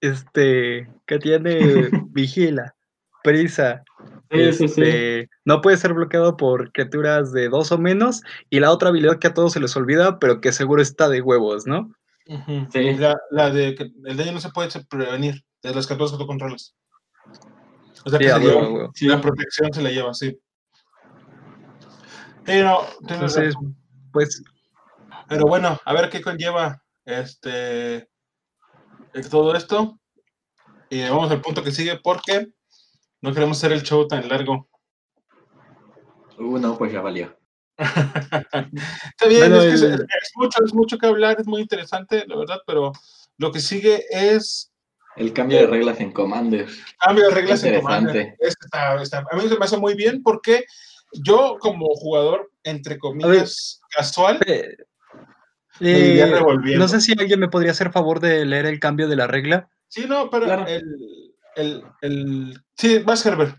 [0.00, 1.58] Este, que tiene
[2.10, 2.74] vigila,
[3.22, 3.82] prisa,
[4.30, 4.80] Sí, sí, sí.
[4.82, 9.18] este, no puede ser bloqueado por criaturas de dos o menos, y la otra habilidad
[9.18, 11.92] que a todos se les olvida, pero que seguro está de huevos, ¿no?
[12.72, 12.94] Sí.
[12.96, 16.26] La, la de que el daño no se puede prevenir de las criaturas que tú
[16.26, 16.74] controlas.
[18.04, 18.90] O sea que se huevo, lleva- a huevo.
[18.94, 19.06] Sí.
[19.08, 20.38] la protección se la lleva, sí.
[22.44, 23.76] Tienes Entonces, razón.
[24.12, 24.42] pues,
[25.30, 28.08] Pero bueno, a ver qué conlleva este eh,
[29.30, 29.96] todo esto.
[30.90, 32.48] Y vamos al punto que sigue porque
[33.22, 34.68] no queremos hacer el show tan largo.
[36.36, 37.38] Uh, no, pues ya valió.
[37.78, 42.36] Está bien, Bueno, es, que es- mucho, es mucho que hablar, es muy interesante, la
[42.36, 42.90] verdad, pero
[43.38, 44.72] lo que sigue es
[45.14, 46.68] El cambio de reglas en Commander.
[46.98, 47.76] cambio de reglas en.
[47.80, 48.34] Commander.
[48.40, 50.64] Está- está- a mí se me hace muy bien porque
[51.12, 54.76] yo como jugador, entre comillas, casual, eh,
[55.80, 56.84] eh, revolviendo.
[56.84, 59.68] no sé si alguien me podría hacer favor de leer el cambio de la regla.
[59.88, 60.66] Sí, no, pero Claro.
[60.66, 60.84] el,
[61.56, 62.62] el, el...
[62.76, 63.56] Sí, vas, Herbert.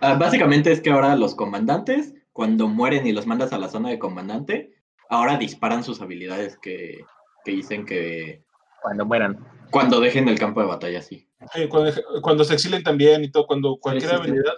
[0.00, 3.90] Ah, básicamente es que ahora los comandantes, cuando mueren y los mandas a la zona
[3.90, 4.74] de comandante,
[5.08, 6.98] ahora disparan sus habilidades que,
[7.44, 8.42] que dicen que
[8.82, 9.38] Cuando mueran.
[9.70, 11.28] cuando dejen el campo de batalla, sí.
[11.54, 11.92] Eh, cuando,
[12.22, 14.20] cuando se exilen también y todo, cuando cualquier sí, sí.
[14.22, 14.54] habilidad.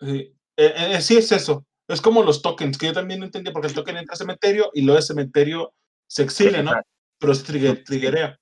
[0.00, 0.34] sí.
[0.56, 1.64] Eh, eh, sí, es eso.
[1.88, 4.70] Es como los tokens, que yo también no entendía porque el token entra a cementerio
[4.74, 5.74] y luego de cementerio
[6.12, 6.72] se exilia, ¿no?
[7.18, 8.38] Pero se trigger- triggerea.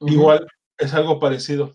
[0.00, 0.46] Igual
[0.76, 1.72] es algo parecido.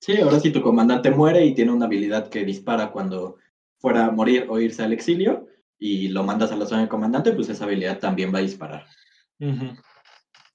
[0.00, 3.36] Sí, ahora si tu comandante muere y tiene una habilidad que dispara cuando
[3.78, 5.46] fuera a morir o irse al exilio
[5.78, 8.86] y lo mandas a la zona de comandante, pues esa habilidad también va a disparar.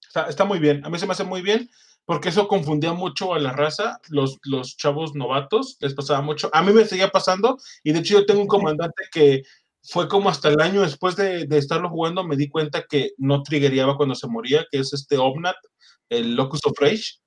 [0.05, 0.86] Está, está muy bien.
[0.86, 1.70] A mí se me hace muy bien
[2.03, 4.01] porque eso confundía mucho a la raza.
[4.09, 6.49] Los, los chavos novatos les pasaba mucho.
[6.51, 9.43] A mí me seguía pasando y de hecho yo tengo un comandante que
[9.89, 13.41] fue como hasta el año después de, de estarlo jugando me di cuenta que no
[13.43, 15.55] triggereaba cuando se moría, que es este Omnat,
[16.09, 17.19] el Locus of Rage.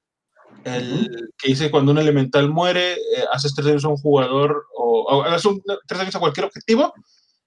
[0.64, 1.08] El
[1.38, 2.98] que dice cuando un elemental muere, eh,
[3.32, 6.92] haces tres daños a un jugador o, o haces un- tres daños a cualquier objetivo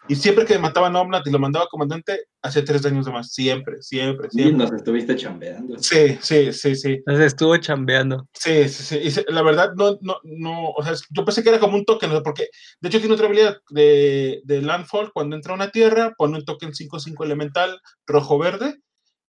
[0.07, 3.11] y siempre que mataban a Omnat y lo mandaba a comandante, hacía tres daños de
[3.13, 3.31] más.
[3.31, 4.57] Siempre, siempre, siempre.
[4.57, 5.79] nos estuviste chambeando.
[5.79, 6.89] Sí, sí, sí, sí.
[6.95, 8.27] Entonces estuvo chambeando.
[8.33, 8.97] Sí, sí, sí.
[9.01, 11.85] Y se- la verdad, no, no, no, o sea, yo pensé que era como un
[11.85, 12.47] token, porque
[12.81, 16.45] de hecho tiene otra habilidad de, de Landfall, cuando entra a una tierra, pone un
[16.45, 18.75] token 5-5 elemental rojo-verde,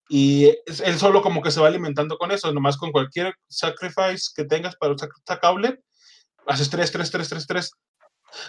[0.09, 4.31] y es- él solo como que se va alimentando con eso, nomás con cualquier sacrifice
[4.35, 5.81] que tengas para usar sacable,
[6.47, 7.71] haces 3, 3, 3, 3, 3.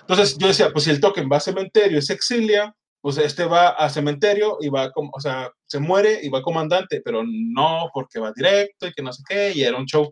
[0.01, 3.45] Entonces yo decía, pues si el token va a cementerio y se exilia, pues este
[3.45, 7.89] va a cementerio y va, como, o sea, se muere y va comandante, pero no
[7.93, 10.11] porque va directo y que no sé qué, y era un show.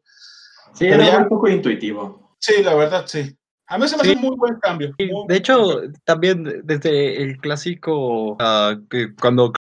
[0.73, 2.35] Sí, Pero era ya- un poco intuitivo.
[2.39, 3.35] Sí, la verdad, sí.
[3.67, 4.09] A mí se me Sí.
[4.11, 4.91] hace un muy buen cambio.
[4.99, 5.91] Muy buen De hecho, cambio.
[6.03, 9.51] también desde el clásico, ah, que cuando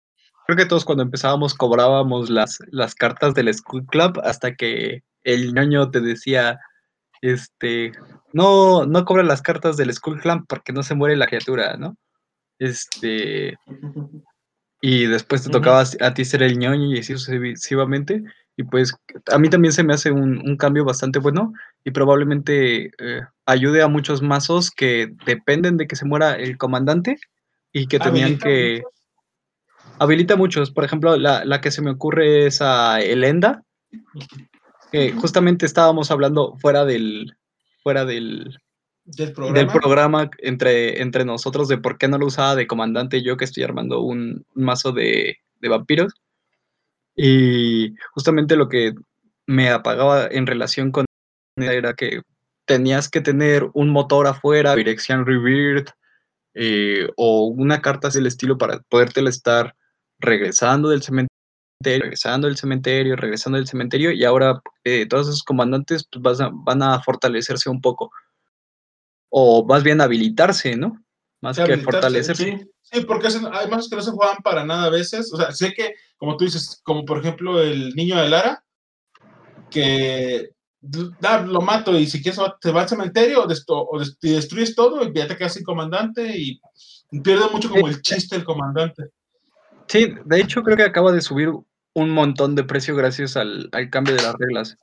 [0.45, 5.53] creo que todos cuando empezábamos cobrábamos las, las cartas del School Club hasta que el
[5.53, 6.59] ñoño te decía,
[7.21, 7.93] este,
[8.33, 11.95] no, no cobra las cartas del School Club porque no se muere la criatura, ¿no?
[12.59, 13.57] Este,
[14.81, 18.23] y después te tocaba a ti ser el ñoño y así sucesivamente.
[18.55, 18.93] Y pues
[19.31, 21.53] a mí también se me hace un, un cambio bastante bueno
[21.83, 27.17] y probablemente eh, ayude a muchos mazos que dependen de que se muera el comandante
[27.71, 28.81] y que tenían que...
[28.83, 29.97] muchos.
[29.99, 30.71] Habilita muchos.
[30.71, 33.63] Por ejemplo, la, la que se me ocurre es a Elenda,
[34.91, 37.35] que justamente estábamos hablando fuera del...
[37.83, 38.57] Fuera del,
[39.03, 39.73] del del programa.
[39.73, 43.63] programa entre, entre nosotros de por qué no lo usaba de comandante yo que estoy
[43.63, 46.13] armando un, un mazo de, de vampiros.
[47.15, 48.93] Y justamente lo que
[49.45, 51.05] me apagaba en relación con
[51.57, 52.21] era que
[52.65, 55.89] tenías que tener un motor afuera, dirección Rebirth,
[56.55, 59.75] eh, o una carta del estilo para podértela estar
[60.19, 61.32] regresando del cementerio,
[61.83, 66.49] regresando del cementerio, regresando del cementerio, y ahora eh, todos esos comandantes pues, vas a-
[66.53, 68.11] van a fortalecerse un poco
[69.29, 71.03] o más bien habilitarse, ¿no?
[71.41, 72.43] Más que fortalecerse.
[72.57, 75.33] Sí, Sí, porque hay mazos que no se juegan para nada a veces.
[75.33, 78.63] O sea, sé que, como tú dices, como por ejemplo el niño de Lara,
[79.71, 80.49] que
[81.19, 85.03] da, lo mato y si quieres te va al cementerio o, desto- o destruyes todo
[85.03, 86.59] y ya te quedas sin comandante y
[87.23, 89.05] pierde mucho como el chiste el comandante.
[89.87, 91.49] Sí, de hecho creo que acaba de subir
[91.95, 94.77] un montón de precio gracias al, al cambio de las reglas.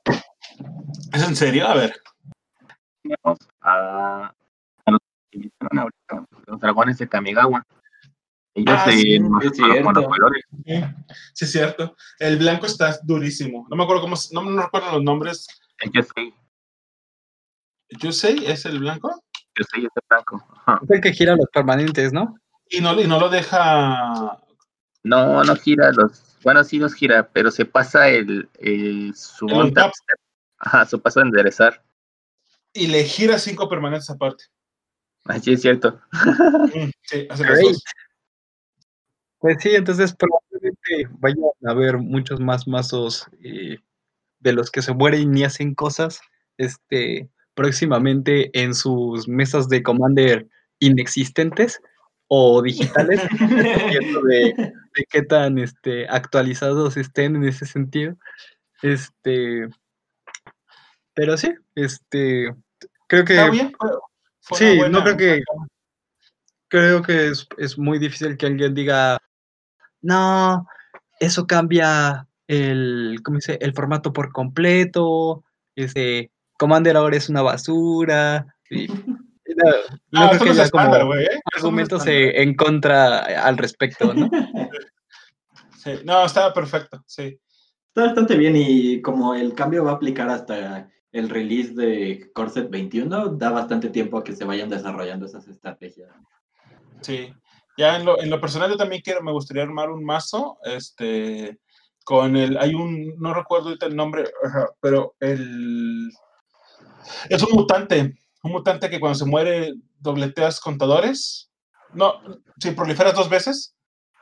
[1.13, 1.67] ¿Es en serio?
[1.67, 2.01] A ver.
[3.03, 4.33] Tenemos a,
[4.85, 7.63] a los utilizaron ahorita, los dragones de Kamigawa.
[8.53, 10.03] Ellos Ah, se sí, es con los cierto.
[10.09, 10.43] colores.
[10.65, 10.83] Sí,
[11.33, 11.95] sí, es cierto.
[12.19, 13.65] El blanco está durísimo.
[13.69, 15.47] No me acuerdo cómo, se- no, no recuerdo los nombres.
[15.93, 16.33] Yo sé,
[17.99, 19.09] Yusei es el blanco
[19.57, 20.45] yo sé, ese blanco.
[20.65, 20.79] Ajá.
[20.83, 22.35] Es el que gira los permanentes, ¿no?
[22.69, 24.37] y no, y no lo deja.
[25.03, 26.30] No, no gira los.
[26.43, 29.91] Bueno, sí los gira, pero se pasa el, el su El on tap.
[30.57, 31.83] Ajá, su paso a enderezar.
[32.73, 34.45] Y le gira cinco permanentes aparte.
[35.25, 35.99] Así es cierto.
[36.73, 37.63] Mm, sí, hace las Great.
[37.63, 37.83] dos.
[39.39, 43.77] Pues sí, entonces probablemente vayan a haber muchos más mazos eh,
[44.39, 46.21] de los que se mueren y hacen cosas
[46.57, 50.47] este, próximamente en sus mesas de Commander
[50.79, 51.81] inexistentes
[52.33, 53.19] o digitales,
[53.57, 58.15] dependiendo de, de qué tan este, actualizados estén en ese sentido.
[58.81, 59.67] Este,
[61.13, 62.55] pero sí, este,
[63.07, 63.73] creo que bien.
[64.53, 65.41] sí, no creo que
[66.69, 69.17] creo que es, es muy difícil que alguien diga,
[70.01, 70.65] no,
[71.19, 73.57] eso cambia el, ¿cómo dice?
[73.59, 75.43] el formato por completo,
[75.75, 78.55] este, Commander ahora es una basura.
[78.69, 78.87] y-
[80.11, 81.15] no, Ah, creo que haya como.
[81.15, 81.39] ¿eh?
[81.55, 84.29] Argumentos en contra al respecto, ¿no?
[85.77, 87.03] Sí, No, estaba perfecto.
[87.07, 87.39] Sí.
[87.87, 92.69] Está bastante bien y como el cambio va a aplicar hasta el release de Corset
[92.69, 96.09] 21, da bastante tiempo a que se vayan desarrollando esas estrategias.
[97.01, 97.33] Sí.
[97.77, 101.59] Ya en lo, en lo personal yo también quiero, me gustaría armar un mazo, este,
[102.03, 104.25] con el, hay un, no recuerdo ahorita el nombre,
[104.79, 106.11] pero el,
[107.29, 111.51] es un mutante, un mutante que cuando se muere dobleteas contadores,
[111.93, 112.21] no,
[112.59, 113.75] si proliferas dos veces,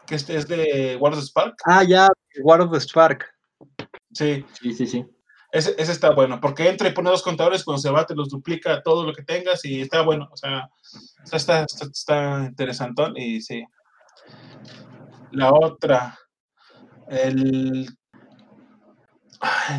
[0.05, 2.07] que este es de Wars of Spark, Ah, ya,
[2.43, 3.25] War of the Spark.
[4.13, 5.05] sí, Sí, sí, sí.
[5.51, 8.29] ese, ese está bueno, porque entra y pone dos contadores, cuando se va te los
[8.29, 10.67] duplica todo lo que tengas y está bueno, o sea,
[11.23, 13.63] está, está, está, está interesantón y sí.
[15.31, 16.17] La otra,
[17.07, 17.87] el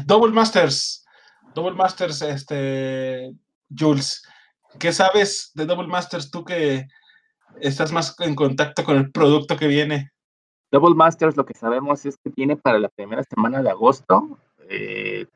[0.07, 1.05] Double Masters,
[1.55, 3.33] Double Masters, este,
[3.77, 4.23] Jules,
[4.79, 6.89] ¿qué sabes de Double Masters tú que
[7.61, 10.11] estás más en contacto con el producto que viene?
[10.73, 14.39] Double Masters lo que sabemos es que tiene para la primera semana de agosto.
[14.69, 15.27] eh,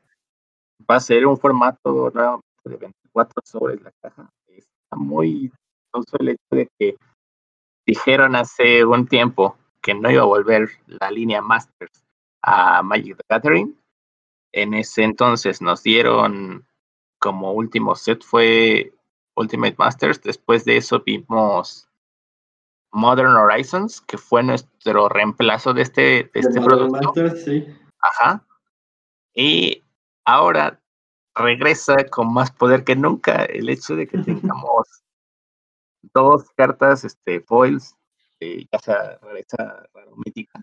[0.89, 4.29] va a ser un formato nuevamente de 24 sobre la caja.
[4.47, 6.97] Está muy chistoso el de que
[7.85, 12.03] dijeron hace un tiempo que no iba a volver la línea Masters
[12.41, 13.79] a Magic the Gathering.
[14.51, 16.65] En ese entonces nos dieron
[17.25, 18.93] como último set fue
[19.35, 20.21] Ultimate Masters.
[20.21, 21.89] Después de eso vimos
[22.91, 27.07] Modern Horizons, que fue nuestro reemplazo de este, de este De producto.
[27.07, 27.65] Masters, sí.
[27.99, 28.45] Ajá.
[29.33, 29.81] Y
[30.23, 30.79] ahora
[31.33, 35.03] regresa con más poder que nunca el hecho de que tengamos
[36.13, 37.95] dos cartas este, foils,
[38.39, 40.61] eh, ya sea rareza rara o mítica,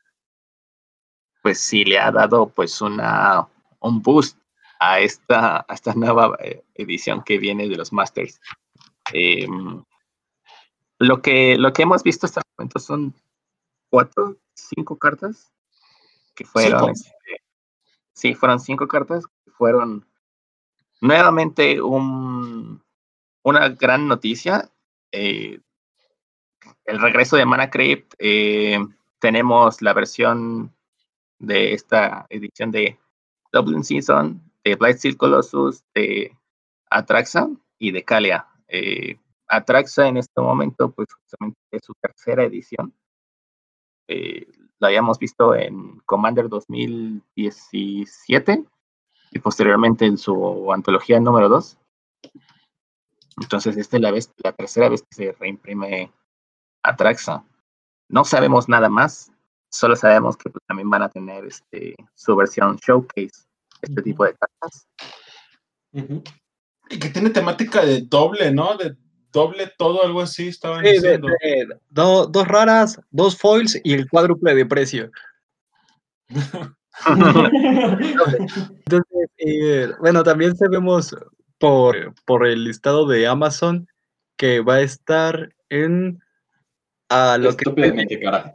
[1.43, 3.49] pues sí le ha dado pues una
[3.81, 4.39] un boost
[4.85, 8.41] a esta, a esta nueva eh, edición que viene de los Masters.
[9.13, 9.85] Em,
[10.99, 13.15] lo que, lo que hemos visto hasta el momento son
[13.89, 15.53] cuatro, cinco cartas
[16.35, 17.43] que fueron, este,
[18.13, 20.05] sí, fueron cinco cartas que fueron
[21.01, 22.83] nuevamente un,
[23.45, 24.69] una gran noticia.
[25.13, 25.61] eh,
[26.85, 28.79] el regreso de Mana Crypt, eh,
[29.21, 30.75] tenemos la versión
[31.39, 32.99] de esta edición de
[33.53, 36.37] Dublin Season, de Blight Steel Colossus, de
[36.91, 37.49] Atraxa
[37.79, 38.47] y de Kalia.
[38.69, 42.95] Eh, Atraxa en este momento, pues justamente es su tercera edición.
[44.09, 44.47] Eh,
[44.79, 48.65] la habíamos visto en Commander 2017
[49.31, 51.79] y posteriormente en su antología número 2.
[53.41, 56.13] Entonces, esta es la, vez, la tercera vez que se reimprime
[56.83, 57.45] Atraxa.
[58.09, 59.33] No sabemos nada más,
[59.71, 63.47] solo sabemos que pues, también van a tener este, su versión showcase,
[63.83, 64.89] este tipo de cartas.
[66.91, 68.77] Y que tiene temática de doble, ¿no?
[68.77, 68.97] De
[69.33, 71.29] doble todo, algo así, estaban Sí, diciendo.
[71.29, 75.11] de- do- dos raras, dos foils y el cuádruple de precio.
[78.85, 81.15] Entonces, eh, bueno, también sabemos
[81.59, 83.89] por, por el listado de Amazon
[84.37, 86.23] que va a estar en
[87.09, 88.55] a lo que Estúpidamente cara.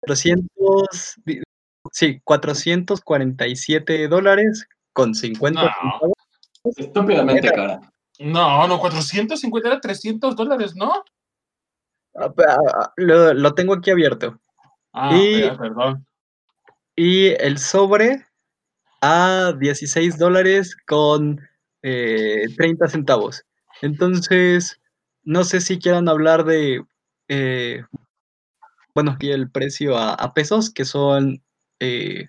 [0.00, 1.42] 400, di-
[1.92, 5.68] sí, 447 dólares con 50 No.
[5.80, 6.12] centavos.
[6.76, 7.80] Estúpidamente cara.
[8.20, 10.92] No, no, 450 era 300 dólares, ¿no?
[12.14, 14.38] Ah, pe- ah, Lo, lo tengo aquí abierto.
[14.92, 16.06] Ah, Y- ya, perdón.
[16.96, 18.24] Y el sobre
[19.00, 21.40] a 16 dólares con
[21.82, 23.44] eh, 30 centavos.
[23.82, 24.80] Entonces,
[25.24, 26.84] no sé si quieran hablar de,
[27.28, 27.82] eh,
[28.94, 31.42] bueno, y el precio a, a pesos, que son
[31.84, 32.28] eh,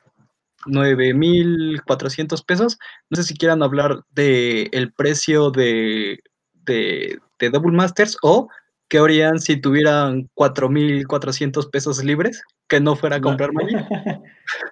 [0.68, 2.78] 9.400 pesos.
[3.10, 6.20] No sé si quieran hablar de el precio de,
[6.54, 8.50] de, de Double Masters o
[8.88, 13.24] qué harían si tuvieran 4.400 pesos libres que no fuera a No.
[13.28, 13.78] comprar Magic.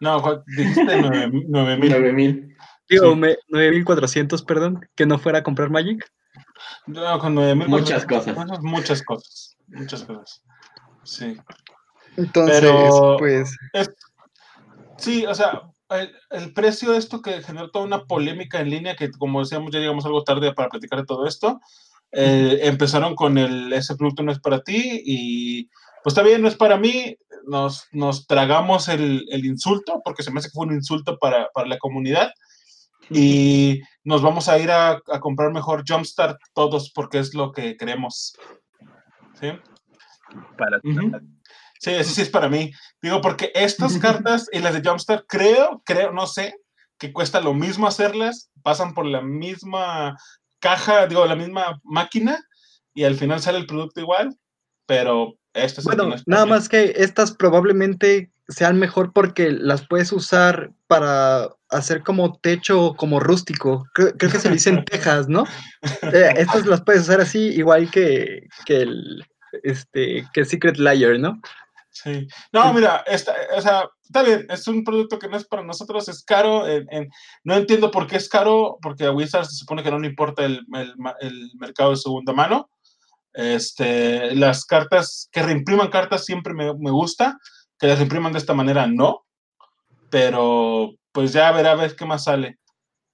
[0.01, 1.49] No, Juan, dijiste 9000.
[1.49, 2.55] 9000.
[2.89, 3.15] Digo, Sí.
[3.19, 6.05] me- 9.400, perdón, que no fuera a comprar Magic.
[6.85, 7.67] No, con 9000.
[7.69, 8.35] Muchas cosas.
[8.61, 9.57] Muchas cosas.
[9.67, 10.43] Muchas cosas.
[11.03, 11.37] Sí.
[12.17, 13.55] Entonces, Pero- pues,
[15.03, 18.95] Sí, o sea, el, el precio de esto que generó toda una polémica en línea,
[18.95, 21.59] que como decíamos, ya llegamos algo tarde para platicar de todo esto.
[22.13, 25.65] eh, empezaron con el ese producto no es para ti y
[26.03, 27.17] pues está bien, no es para mí.
[27.45, 31.49] Nos, nos tragamos el, el insulto, porque se me hace que fue un insulto para,
[31.53, 32.31] para la comunidad.
[33.09, 37.75] Y nos vamos a ir a, a comprar mejor Jumpstart todos porque es lo que
[37.75, 38.37] queremos.
[39.41, 39.47] ¿Sí?
[40.57, 41.11] Para Ujú.
[41.83, 42.71] Sí, eso sí es para mí.
[43.01, 46.55] Digo, porque estas cartas y las de Jumpstart, creo, creo, no sé,
[46.97, 50.15] que cuesta lo mismo hacerlas, pasan por la misma
[50.59, 52.41] caja, digo, la misma máquina,
[52.93, 54.33] y al final sale el producto igual,
[54.85, 60.13] pero esto bueno, es para nada más que estas probablemente sean mejor porque las puedes
[60.13, 63.85] usar para hacer como techo, como rústico.
[63.93, 65.43] Creo, creo que se le dicen tejas, ¿no?
[66.13, 69.25] Eh, estas las puedes usar así, igual que, que el
[69.63, 71.39] este que Secret Layer, ¿no?
[71.95, 72.27] Sí.
[72.51, 76.09] No, mira, esta, o sea, está bien, es un producto que no es para nosotros,
[76.09, 76.67] es caro.
[76.67, 77.09] en- en-
[77.43, 80.43] no entiendo por qué es caro, porque a Wizards se supone que no le importa
[80.43, 82.69] el, el el mercado de segunda mano.
[83.31, 87.37] Este, las cartas, que reimpriman cartas siempre me, me gusta,
[87.79, 89.25] que las reimpriman de esta manera no,
[90.09, 92.59] pero pues ya verá a ver qué más sale.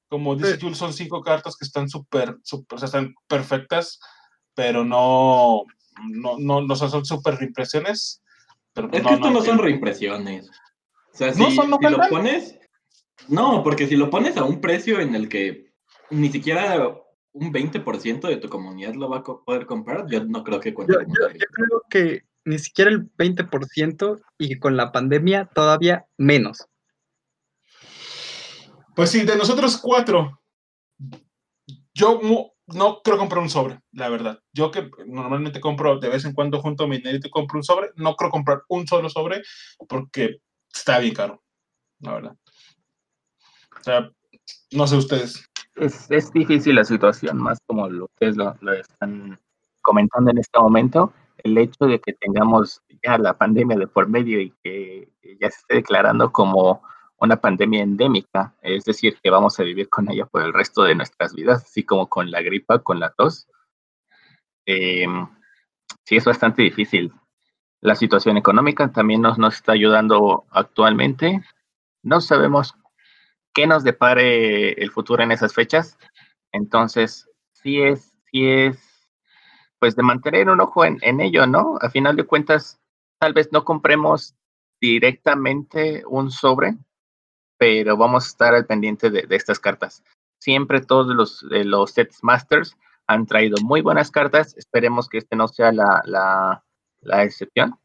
[0.09, 0.61] Como dice Sí.
[0.61, 3.99] Jules, son cinco cartas que están súper, súper, o sea, están perfectas,
[4.55, 5.63] pero no,
[6.09, 8.21] no, no, no son súper reimpresiones.
[8.73, 10.49] Pero Es que esto no, son reimpresiones.
[11.13, 12.59] O sea, ¿No si, son- no si lo pones.
[13.27, 15.73] No, porque si lo pones a un precio en el que
[16.09, 16.93] ni siquiera
[17.33, 20.73] un 20% de tu comunidad lo va a co- poder comprar, yo no creo que
[20.73, 26.67] cuente Yo, creo que ni siquiera el 20% y con la pandemia todavía menos.
[28.95, 30.41] Pues sí, de nosotros cuatro,
[31.93, 32.19] yo
[32.73, 34.39] no creo comprar un sobre, la verdad.
[34.53, 37.63] Yo que normalmente compro de vez en cuando junto a mi dinero y compro un
[37.63, 39.41] sobre, no creo comprar un solo sobre
[39.87, 40.37] porque
[40.73, 41.41] está bien caro,
[41.99, 42.35] la verdad.
[43.79, 44.09] O sea,
[44.71, 45.49] no sé ustedes.
[45.75, 49.39] es, es difícil la situación, más como lo ustedes lo están
[49.81, 51.13] comentando en este momento.
[51.43, 55.09] El hecho de que tengamos ya la pandemia de por medio y que
[55.39, 56.81] ya se esté declarando como
[57.21, 60.95] una pandemia endémica, es decir, que vamos a vivir con ella por el resto de
[60.95, 63.47] nuestras vidas, así como con la gripa, con la tos.
[64.65, 65.05] Eh,
[66.05, 67.13] sí, es bastante difícil.
[67.81, 71.41] La situación económica también nos, nos está ayudando actualmente.
[72.03, 72.73] No sabemos
[73.53, 75.97] qué nos depare el futuro en esas fechas.
[76.51, 79.09] Entonces, sí es, sí es,
[79.79, 81.77] pues de mantener un ojo en, en ello, ¿no?
[81.81, 82.79] A final de cuentas,
[83.19, 84.35] tal vez no compremos
[84.81, 86.77] directamente un sobre,
[87.59, 90.01] pero vamos a estar al pendiente de, estas cartas.
[90.39, 94.55] Siempre todos los, eh, sets masters han traído muy buenas cartas.
[94.57, 96.63] Esperemos que este no sea la,
[97.21, 97.77] excepción.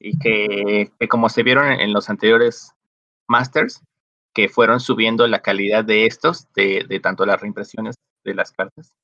[0.00, 2.72] Y que, como se vieron en, en los anteriores
[3.28, 3.82] masters,
[4.32, 8.94] que fueron subiendo la calidad de estos, de, de, tanto las reimpresiones de las cartas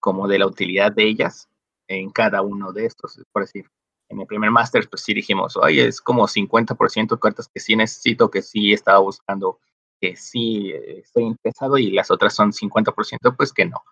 [0.00, 1.48] como de la utilidad de ellas
[1.88, 3.22] en cada uno de estos.
[3.32, 3.70] Por decir,
[4.12, 8.30] en el primer máster, pues sí dijimos, oye, es como 50% cartas que sí necesito,
[8.30, 9.58] que sí estaba buscando,
[10.00, 13.82] que sí eh, estoy interesado, y las otras son 50%, pues que no.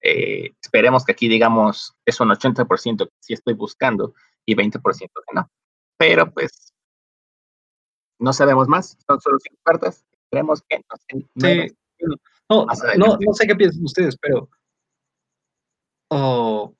[0.00, 4.14] Eh, esperemos que aquí digamos es un 80% que sí estoy buscando
[4.46, 5.50] y 20% que no.
[5.96, 6.72] Pero pues
[8.20, 10.96] no sabemos más, son solo cinco cartas, esperemos que no
[11.36, 11.74] Sí.
[12.48, 14.48] No sé qué piensan ustedes, pero.
[16.10, 16.74] Oh,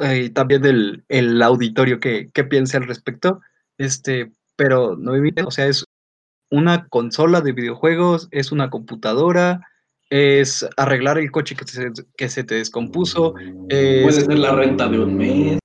[0.00, 3.40] eh, también el, el auditorio que, que piense al respecto.
[3.78, 5.84] Este, pero no me o sea, es
[6.50, 9.60] una consola de videojuegos, es una computadora,
[10.10, 13.34] es arreglar el coche que se, que se te descompuso,
[13.68, 15.58] es Puede ser la renta de un mes.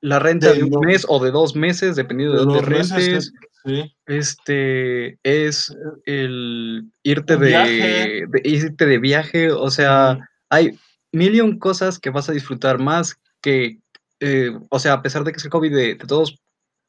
[0.00, 2.70] la renta De de un dos- mes o de dos meses, dependiendo de, de dónde
[2.70, 3.32] meses, rentes.
[3.66, 3.94] Sí.
[4.06, 5.76] Este es
[6.06, 8.24] el irte de, viaje.
[8.26, 10.18] de- irte de viaje, o sea,
[10.48, 10.78] hay
[11.12, 13.78] mil y un cosas que vas a disfrutar más que,
[14.20, 16.38] eh, o sea, a pesar de que es el hobby de, todos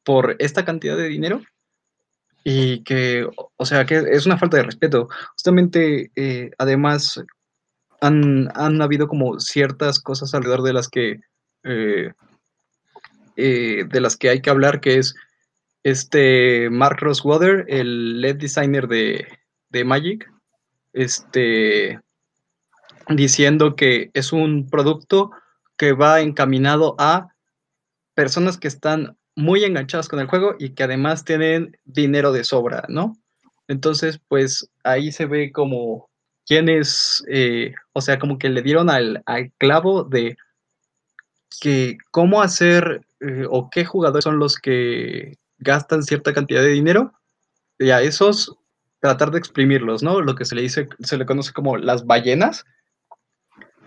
[0.04, 1.42] por esta cantidad de dinero
[2.44, 5.08] y que, o- sea, que es una falta de respeto.
[5.32, 7.22] Justamente, eh, además,
[8.00, 11.20] han, han habido como ciertas cosas alrededor de las que
[13.36, 15.14] eh, de las que hay que hablar, que es
[15.84, 19.26] este Mark Rosewater, el lead designer de,
[19.70, 20.30] de Magic,
[20.92, 22.00] este,
[23.08, 25.30] diciendo que es un producto
[25.76, 27.28] que va encaminado a
[28.14, 32.84] personas que están muy enganchadas con el juego y que además tienen dinero de sobra,
[32.88, 33.16] ¿no?
[33.68, 36.10] Entonces, pues ahí se ve como
[36.46, 39.22] quienes, eh, o sea, como que le dieron al,
[39.58, 40.36] clavo de
[41.60, 47.12] que cómo hacer eh, o qué jugadores son los que gastan cierta cantidad de dinero
[47.78, 48.56] y a esos
[49.00, 50.20] tratar de exprimirlos, ¿no?
[50.20, 52.64] Lo que se le dice, se le conoce como las ballenas.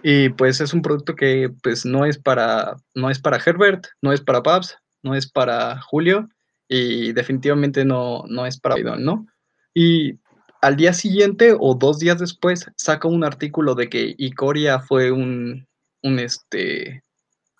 [0.07, 4.13] Y pues es un producto que pues no es para, no es para Herbert, no
[4.13, 6.29] es para Pabs, no es para Julio
[6.67, 9.25] y definitivamente no, no es para Bidon, ¿no?
[9.73, 10.19] Y
[10.61, 15.67] al día siguiente o dos días después saca un artículo de que Icoria fue un,
[16.03, 17.03] un, este,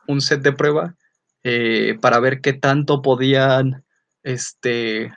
[0.07, 0.93] un set de prueba
[1.41, 3.83] eh, para ver qué tanto podían
[4.21, 5.11] este,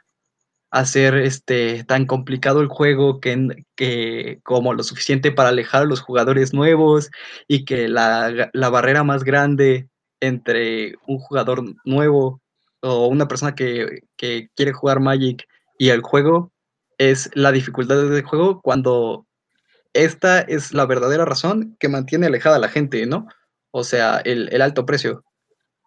[0.70, 6.00] hacer este, tan complicado el juego que, que como lo suficiente para alejar a los
[6.00, 7.10] jugadores nuevos
[7.46, 9.88] y que la, la barrera más grande
[10.20, 12.40] entre un jugador nuevo
[12.80, 15.46] o una persona que, que, quiere jugar Magic
[15.78, 16.52] y el juego
[16.98, 19.26] es la dificultad del juego cuando
[19.94, 23.26] esta es la verdadera razón que mantiene alejada a la gente, ¿no?
[23.70, 25.24] O sea, el, el alto precio.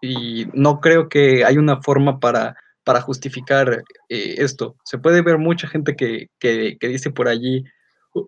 [0.01, 4.75] Y no creo que hay una forma para, para justificar eh, esto.
[4.83, 7.63] Se puede ver mucha gente que, que, que dice por allí,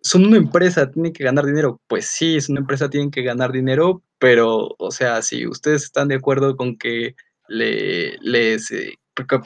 [0.02, 1.82] son una empresa, tienen que ganar dinero.
[1.88, 6.08] Pues sí, es una empresa, tienen que ganar dinero, pero, o sea, si ustedes están
[6.08, 7.16] de acuerdo con que
[7.48, 8.94] le, les, eh,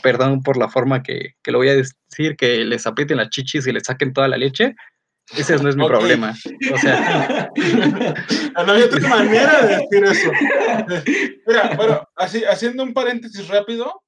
[0.04, 3.68] perdón por la forma que, que, lo voy a decir, que les aprieten las chichis
[3.68, 4.76] y les saquen toda la leche,
[5.36, 5.98] ese no es mi okay.
[5.98, 6.36] problema.
[6.74, 7.50] O sea.
[8.66, 10.32] no hay otra manera de decir eso.
[11.46, 14.04] Mira, bueno, así, haciendo un paréntesis rápido,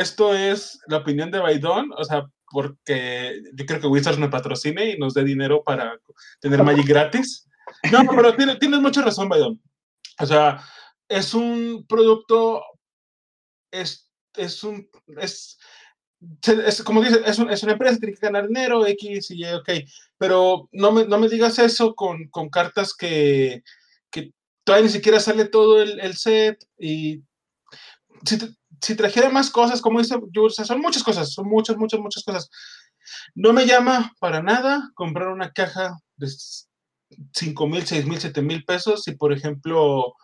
[0.00, 4.90] esto es la opinión de Baidón, o sea, porque yo creo que Wizards me patrocine
[4.90, 5.98] y nos dé dinero para
[6.40, 7.48] tener Magic gratis.
[7.90, 9.60] No, pero tienes, tienes mucha razón, Baidón.
[10.20, 10.62] O sea,
[11.08, 12.62] es un producto,
[13.70, 14.88] es, es un,
[15.18, 15.58] es,
[16.42, 19.52] es como dice, es, un, es, una empresa, tiene que ganar dinero, X y Y,
[19.52, 19.70] ok,
[20.18, 23.62] pero no me, no me digas eso con, con cartas que,
[24.10, 24.32] que,
[24.64, 27.22] todavía ni siquiera sale todo el, el set y
[28.24, 28.48] si, te,
[28.80, 32.50] si trajera más cosas, como dice Jules, son muchas cosas, son muchas, muchas, muchas cosas.
[33.34, 36.28] No me llama para nada comprar una caja de
[37.32, 40.14] 5 mil, 6 mil, 7 mil pesos y, por ejemplo,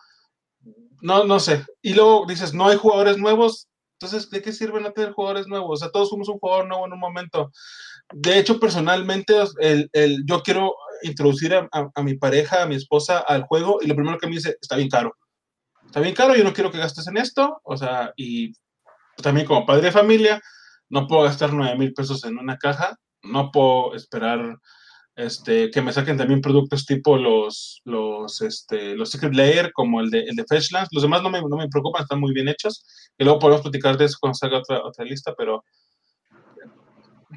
[1.01, 1.65] no, no sé.
[1.81, 3.67] Y luego dices, no hay jugadores nuevos,
[3.99, 5.69] entonces, ¿de qué sirve no tener jugadores nuevos?
[5.71, 7.51] O sea, todos somos un jugador nuevo en un momento.
[8.13, 12.75] De hecho, personalmente, el, el, yo quiero introducir a, a, a, mi pareja, a mi
[12.75, 15.15] esposa al juego y lo primero que me dice, está bien caro.
[15.93, 17.61] Está bien caro, yo no quiero que gastes en esto.
[17.61, 18.51] O sea, y
[19.21, 20.41] también como padre de familia,
[20.89, 22.97] no puedo gastar 9 mil pesos en una caja.
[23.21, 24.57] No puedo esperar
[25.15, 30.09] este, que me saquen también productos tipo los, los, este, los Secret Layer, como el
[30.09, 30.89] de, el de Fetchlands.
[30.91, 32.83] Los demás no me, no me preocupan, están muy bien hechos.
[33.15, 35.63] Y luego podemos platicar de eso cuando salga otra, otra lista, pero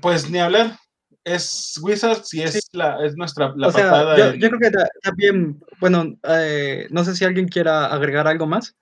[0.00, 0.78] pues ni hablar.
[1.26, 2.60] Es Wizards y es, sí.
[2.70, 4.16] la, es nuestra la o sea, patada.
[4.16, 8.76] Yo, yo, creo que también, bueno, eh, no sé si alguien quiera agregar algo más.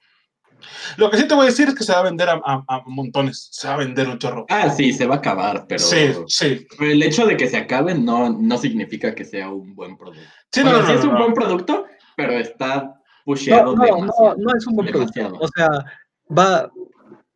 [0.98, 2.62] Lo que sí te voy a decir es que se va a vender a, a,
[2.68, 4.44] a, montones, se va a vender un chorro.
[4.50, 6.66] Ah, sí, se va a acabar, pero, sí, sí.
[6.78, 10.28] pero el hecho de que se acabe no, no significa que sea un buen producto.
[10.52, 11.18] Sí, bueno, no, no, sí no, es un no.
[11.18, 14.36] buen producto, pero está pusheado no, no, demasiado.
[14.36, 15.38] No, no es un buen demasiado.
[15.38, 15.46] producto.
[15.46, 15.68] O sea,
[16.36, 16.70] va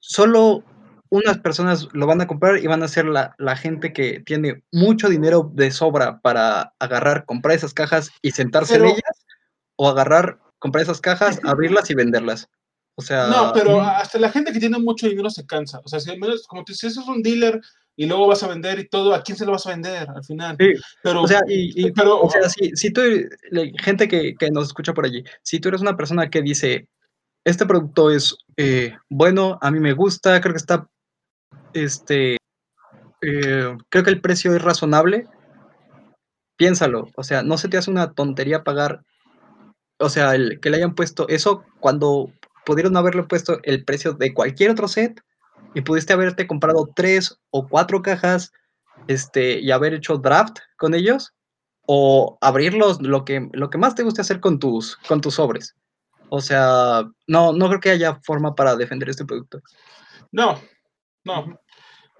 [0.00, 0.62] solo
[1.10, 4.62] unas personas lo van a comprar y van a ser la, la, gente que tiene
[4.72, 9.26] mucho dinero de sobra para agarrar, comprar esas cajas y sentarse pero, en ellas,
[9.76, 12.48] o agarrar, comprar esas cajas, abrirlas y venderlas.
[12.96, 13.28] O sea.
[13.28, 15.80] No, pero hasta la gente que tiene mucho dinero se cansa.
[15.84, 16.10] O sea, si,
[16.48, 17.60] como te dices, es un dealer
[17.96, 20.24] y luego vas a vender y todo, ¿a quién se lo vas a vender al
[20.24, 20.56] final?
[20.58, 23.02] Sí, pero, o sea, y, y pero, o sea, si, si tú,
[23.82, 26.88] gente que, que, nos escucha por allí, si tú eres una persona que dice,
[27.44, 30.88] este producto es eh, bueno, a mí me gusta, creo que está
[31.72, 32.36] este,
[33.20, 35.26] eh, creo que el precio es razonable,
[36.56, 39.04] piénsalo, o sea, no se te hace una tontería pagar,
[39.98, 42.32] o sea, el, que le hayan puesto eso cuando
[42.64, 45.22] pudieron haberle puesto el precio de cualquier otro set
[45.74, 48.52] y pudiste haberte comprado tres o cuatro cajas
[49.06, 51.34] este, y haber hecho draft con ellos
[51.86, 55.74] o abrirlos, lo que, lo que más te guste hacer con tus, con tus sobres.
[56.28, 59.62] O sea, no, no creo que haya forma para defender este producto.
[60.30, 60.60] No,
[61.24, 61.60] no.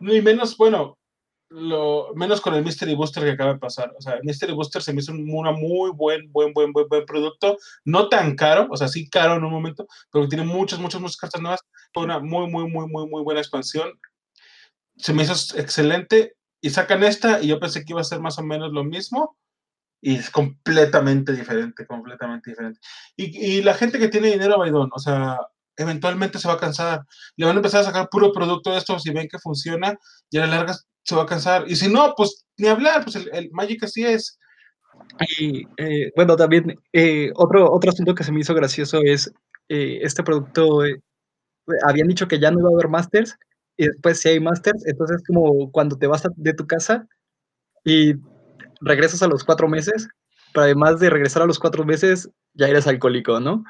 [0.01, 0.99] Ni menos, bueno,
[1.51, 3.93] lo, menos con el Mystery Booster que acaba de pasar.
[3.97, 6.89] O sea, el Mystery Booster se me hizo un una muy buen, buen, buen, buen,
[6.89, 7.57] buen producto.
[7.85, 11.17] No tan caro, o sea, sí caro en un momento, pero tiene muchas, muchas, muchas
[11.17, 11.61] cartas nuevas.
[11.93, 13.91] Fue una muy, muy, muy, muy, muy buena expansión.
[14.97, 16.35] Se me hizo excelente.
[16.61, 19.37] Y sacan esta, y yo pensé que iba a ser más o menos lo mismo.
[20.01, 22.79] Y es completamente diferente, completamente diferente.
[23.17, 25.39] Y, y la gente que tiene dinero, Baidón, o sea,
[25.79, 27.03] eventualmente se va a cansar.
[27.37, 29.97] Le van a empezar a sacar puro producto de esto si ven que funciona
[30.31, 31.65] y a la larga se va a cansar.
[31.67, 34.39] Y si no, pues ni hablar, pues el, Magic así es.
[35.39, 39.33] Y eh, bueno, también eh, otro, otro asunto que se me hizo gracioso es
[39.69, 40.81] eh, este producto.
[41.87, 43.37] habían dicho que ya no iba a haber Masters
[43.77, 44.85] y después sí hay Masters.
[44.87, 47.07] Entonces, como cuando te vas de tu casa
[47.85, 48.15] y
[48.81, 50.09] regresas a los cuatro meses,
[50.53, 53.65] pero además de regresar a los cuatro meses, ya eres alcohólico, ¿no?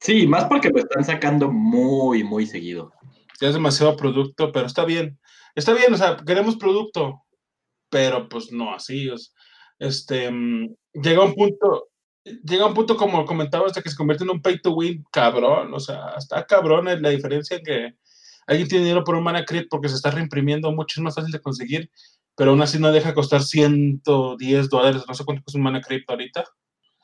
[0.00, 2.92] Sí, más porque lo están sacando muy, muy seguido.
[3.40, 5.18] Ya es demasiado producto, pero está bien.
[5.54, 7.22] Está bien, o sea, queremos producto,
[7.90, 9.10] pero pues no así.
[9.78, 11.88] este, mm, llega un punto,
[12.44, 15.72] llega un punto como comentaba hasta que se convierte en un pay to win cabrón,
[15.74, 17.94] o sea, está cabrón la diferencia que
[18.46, 21.32] alguien tiene dinero por un mana crit porque se está reimprimiendo mucho, es más fácil
[21.32, 21.90] de conseguir,
[22.36, 26.08] pero aún así no deja costar 110 dólares, no sé cuánto es un mana crit
[26.08, 26.44] ahorita.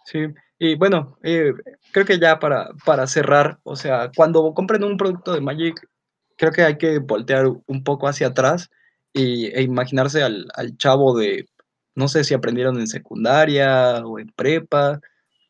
[0.04, 0.26] Sí,
[0.58, 1.52] y bueno, eh,
[1.92, 5.88] creo que ya para, para cerrar, o sea, cuando compren un producto de Magic,
[6.36, 8.70] creo que hay que voltear un poco hacia atrás
[9.12, 10.46] y, e imaginarse al,
[10.78, 11.48] chavo de,
[11.94, 15.00] no sé si aprendieron en secundaria o en prepa,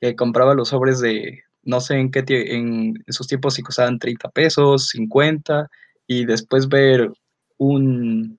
[0.01, 4.31] que compraba los sobres de, no sé en qué, en esos tiempos si costaban 30
[4.31, 5.69] pesos, 50,
[6.07, 7.11] y después ver
[7.59, 8.39] un,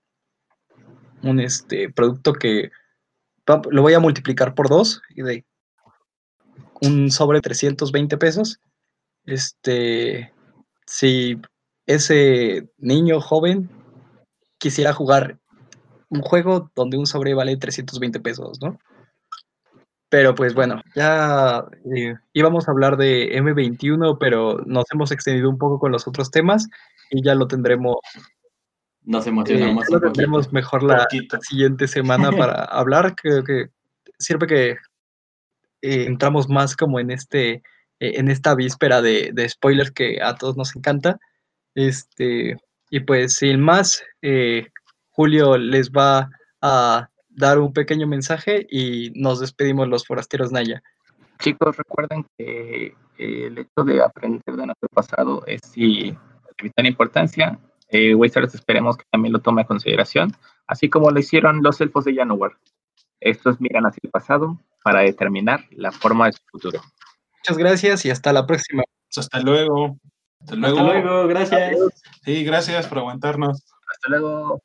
[1.23, 2.71] un este, producto que
[3.69, 5.45] lo voy a multiplicar por dos y de
[6.81, 8.59] un sobre 320 pesos.
[9.25, 10.31] Este,
[10.85, 11.39] si
[11.85, 13.69] ese niño joven
[14.57, 15.39] quisiera jugar
[16.09, 18.77] un juego donde un sobre vale 320 pesos, ¿no?
[20.09, 21.65] Pero pues bueno, ya
[21.95, 26.31] eh, íbamos a hablar de M21, pero nos hemos extendido un poco con los otros
[26.31, 26.67] temas
[27.09, 27.97] y ya lo tendremos.
[29.03, 29.89] Nos emocionamos.
[29.89, 31.07] Eh, lo tendremos mejor la,
[31.41, 33.15] siguiente semana para hablar.
[33.15, 33.69] Creo que
[34.19, 34.77] sirve que
[35.85, 37.61] eh, entramos más como en este,
[37.99, 41.19] eh, en esta víspera de, spoilers que a todos nos encanta.
[41.75, 42.57] Este,
[42.89, 44.69] y pues sin más, eh,
[45.11, 50.81] Julio les va a dar un pequeño mensaje y nos despedimos los forasteros Naya.
[51.37, 57.59] Chicos, recuerden que el hecho de aprender de nuestro pasado es si de vital importancia.
[57.89, 60.31] Eh, Wizards esperemos que también lo tome a consideración,
[60.65, 62.53] así como lo hicieron los elfos de Janowar.
[63.19, 66.79] Estos miran hacia el pasado para determinar la forma de su futuro.
[67.39, 68.83] Muchas gracias y hasta la próxima.
[69.17, 69.97] Hasta luego.
[70.41, 70.77] Hasta luego.
[70.77, 71.77] Hasta luego, gracias.
[72.23, 73.65] Sí, gracias por aguantarnos.
[73.89, 74.61] Hasta luego.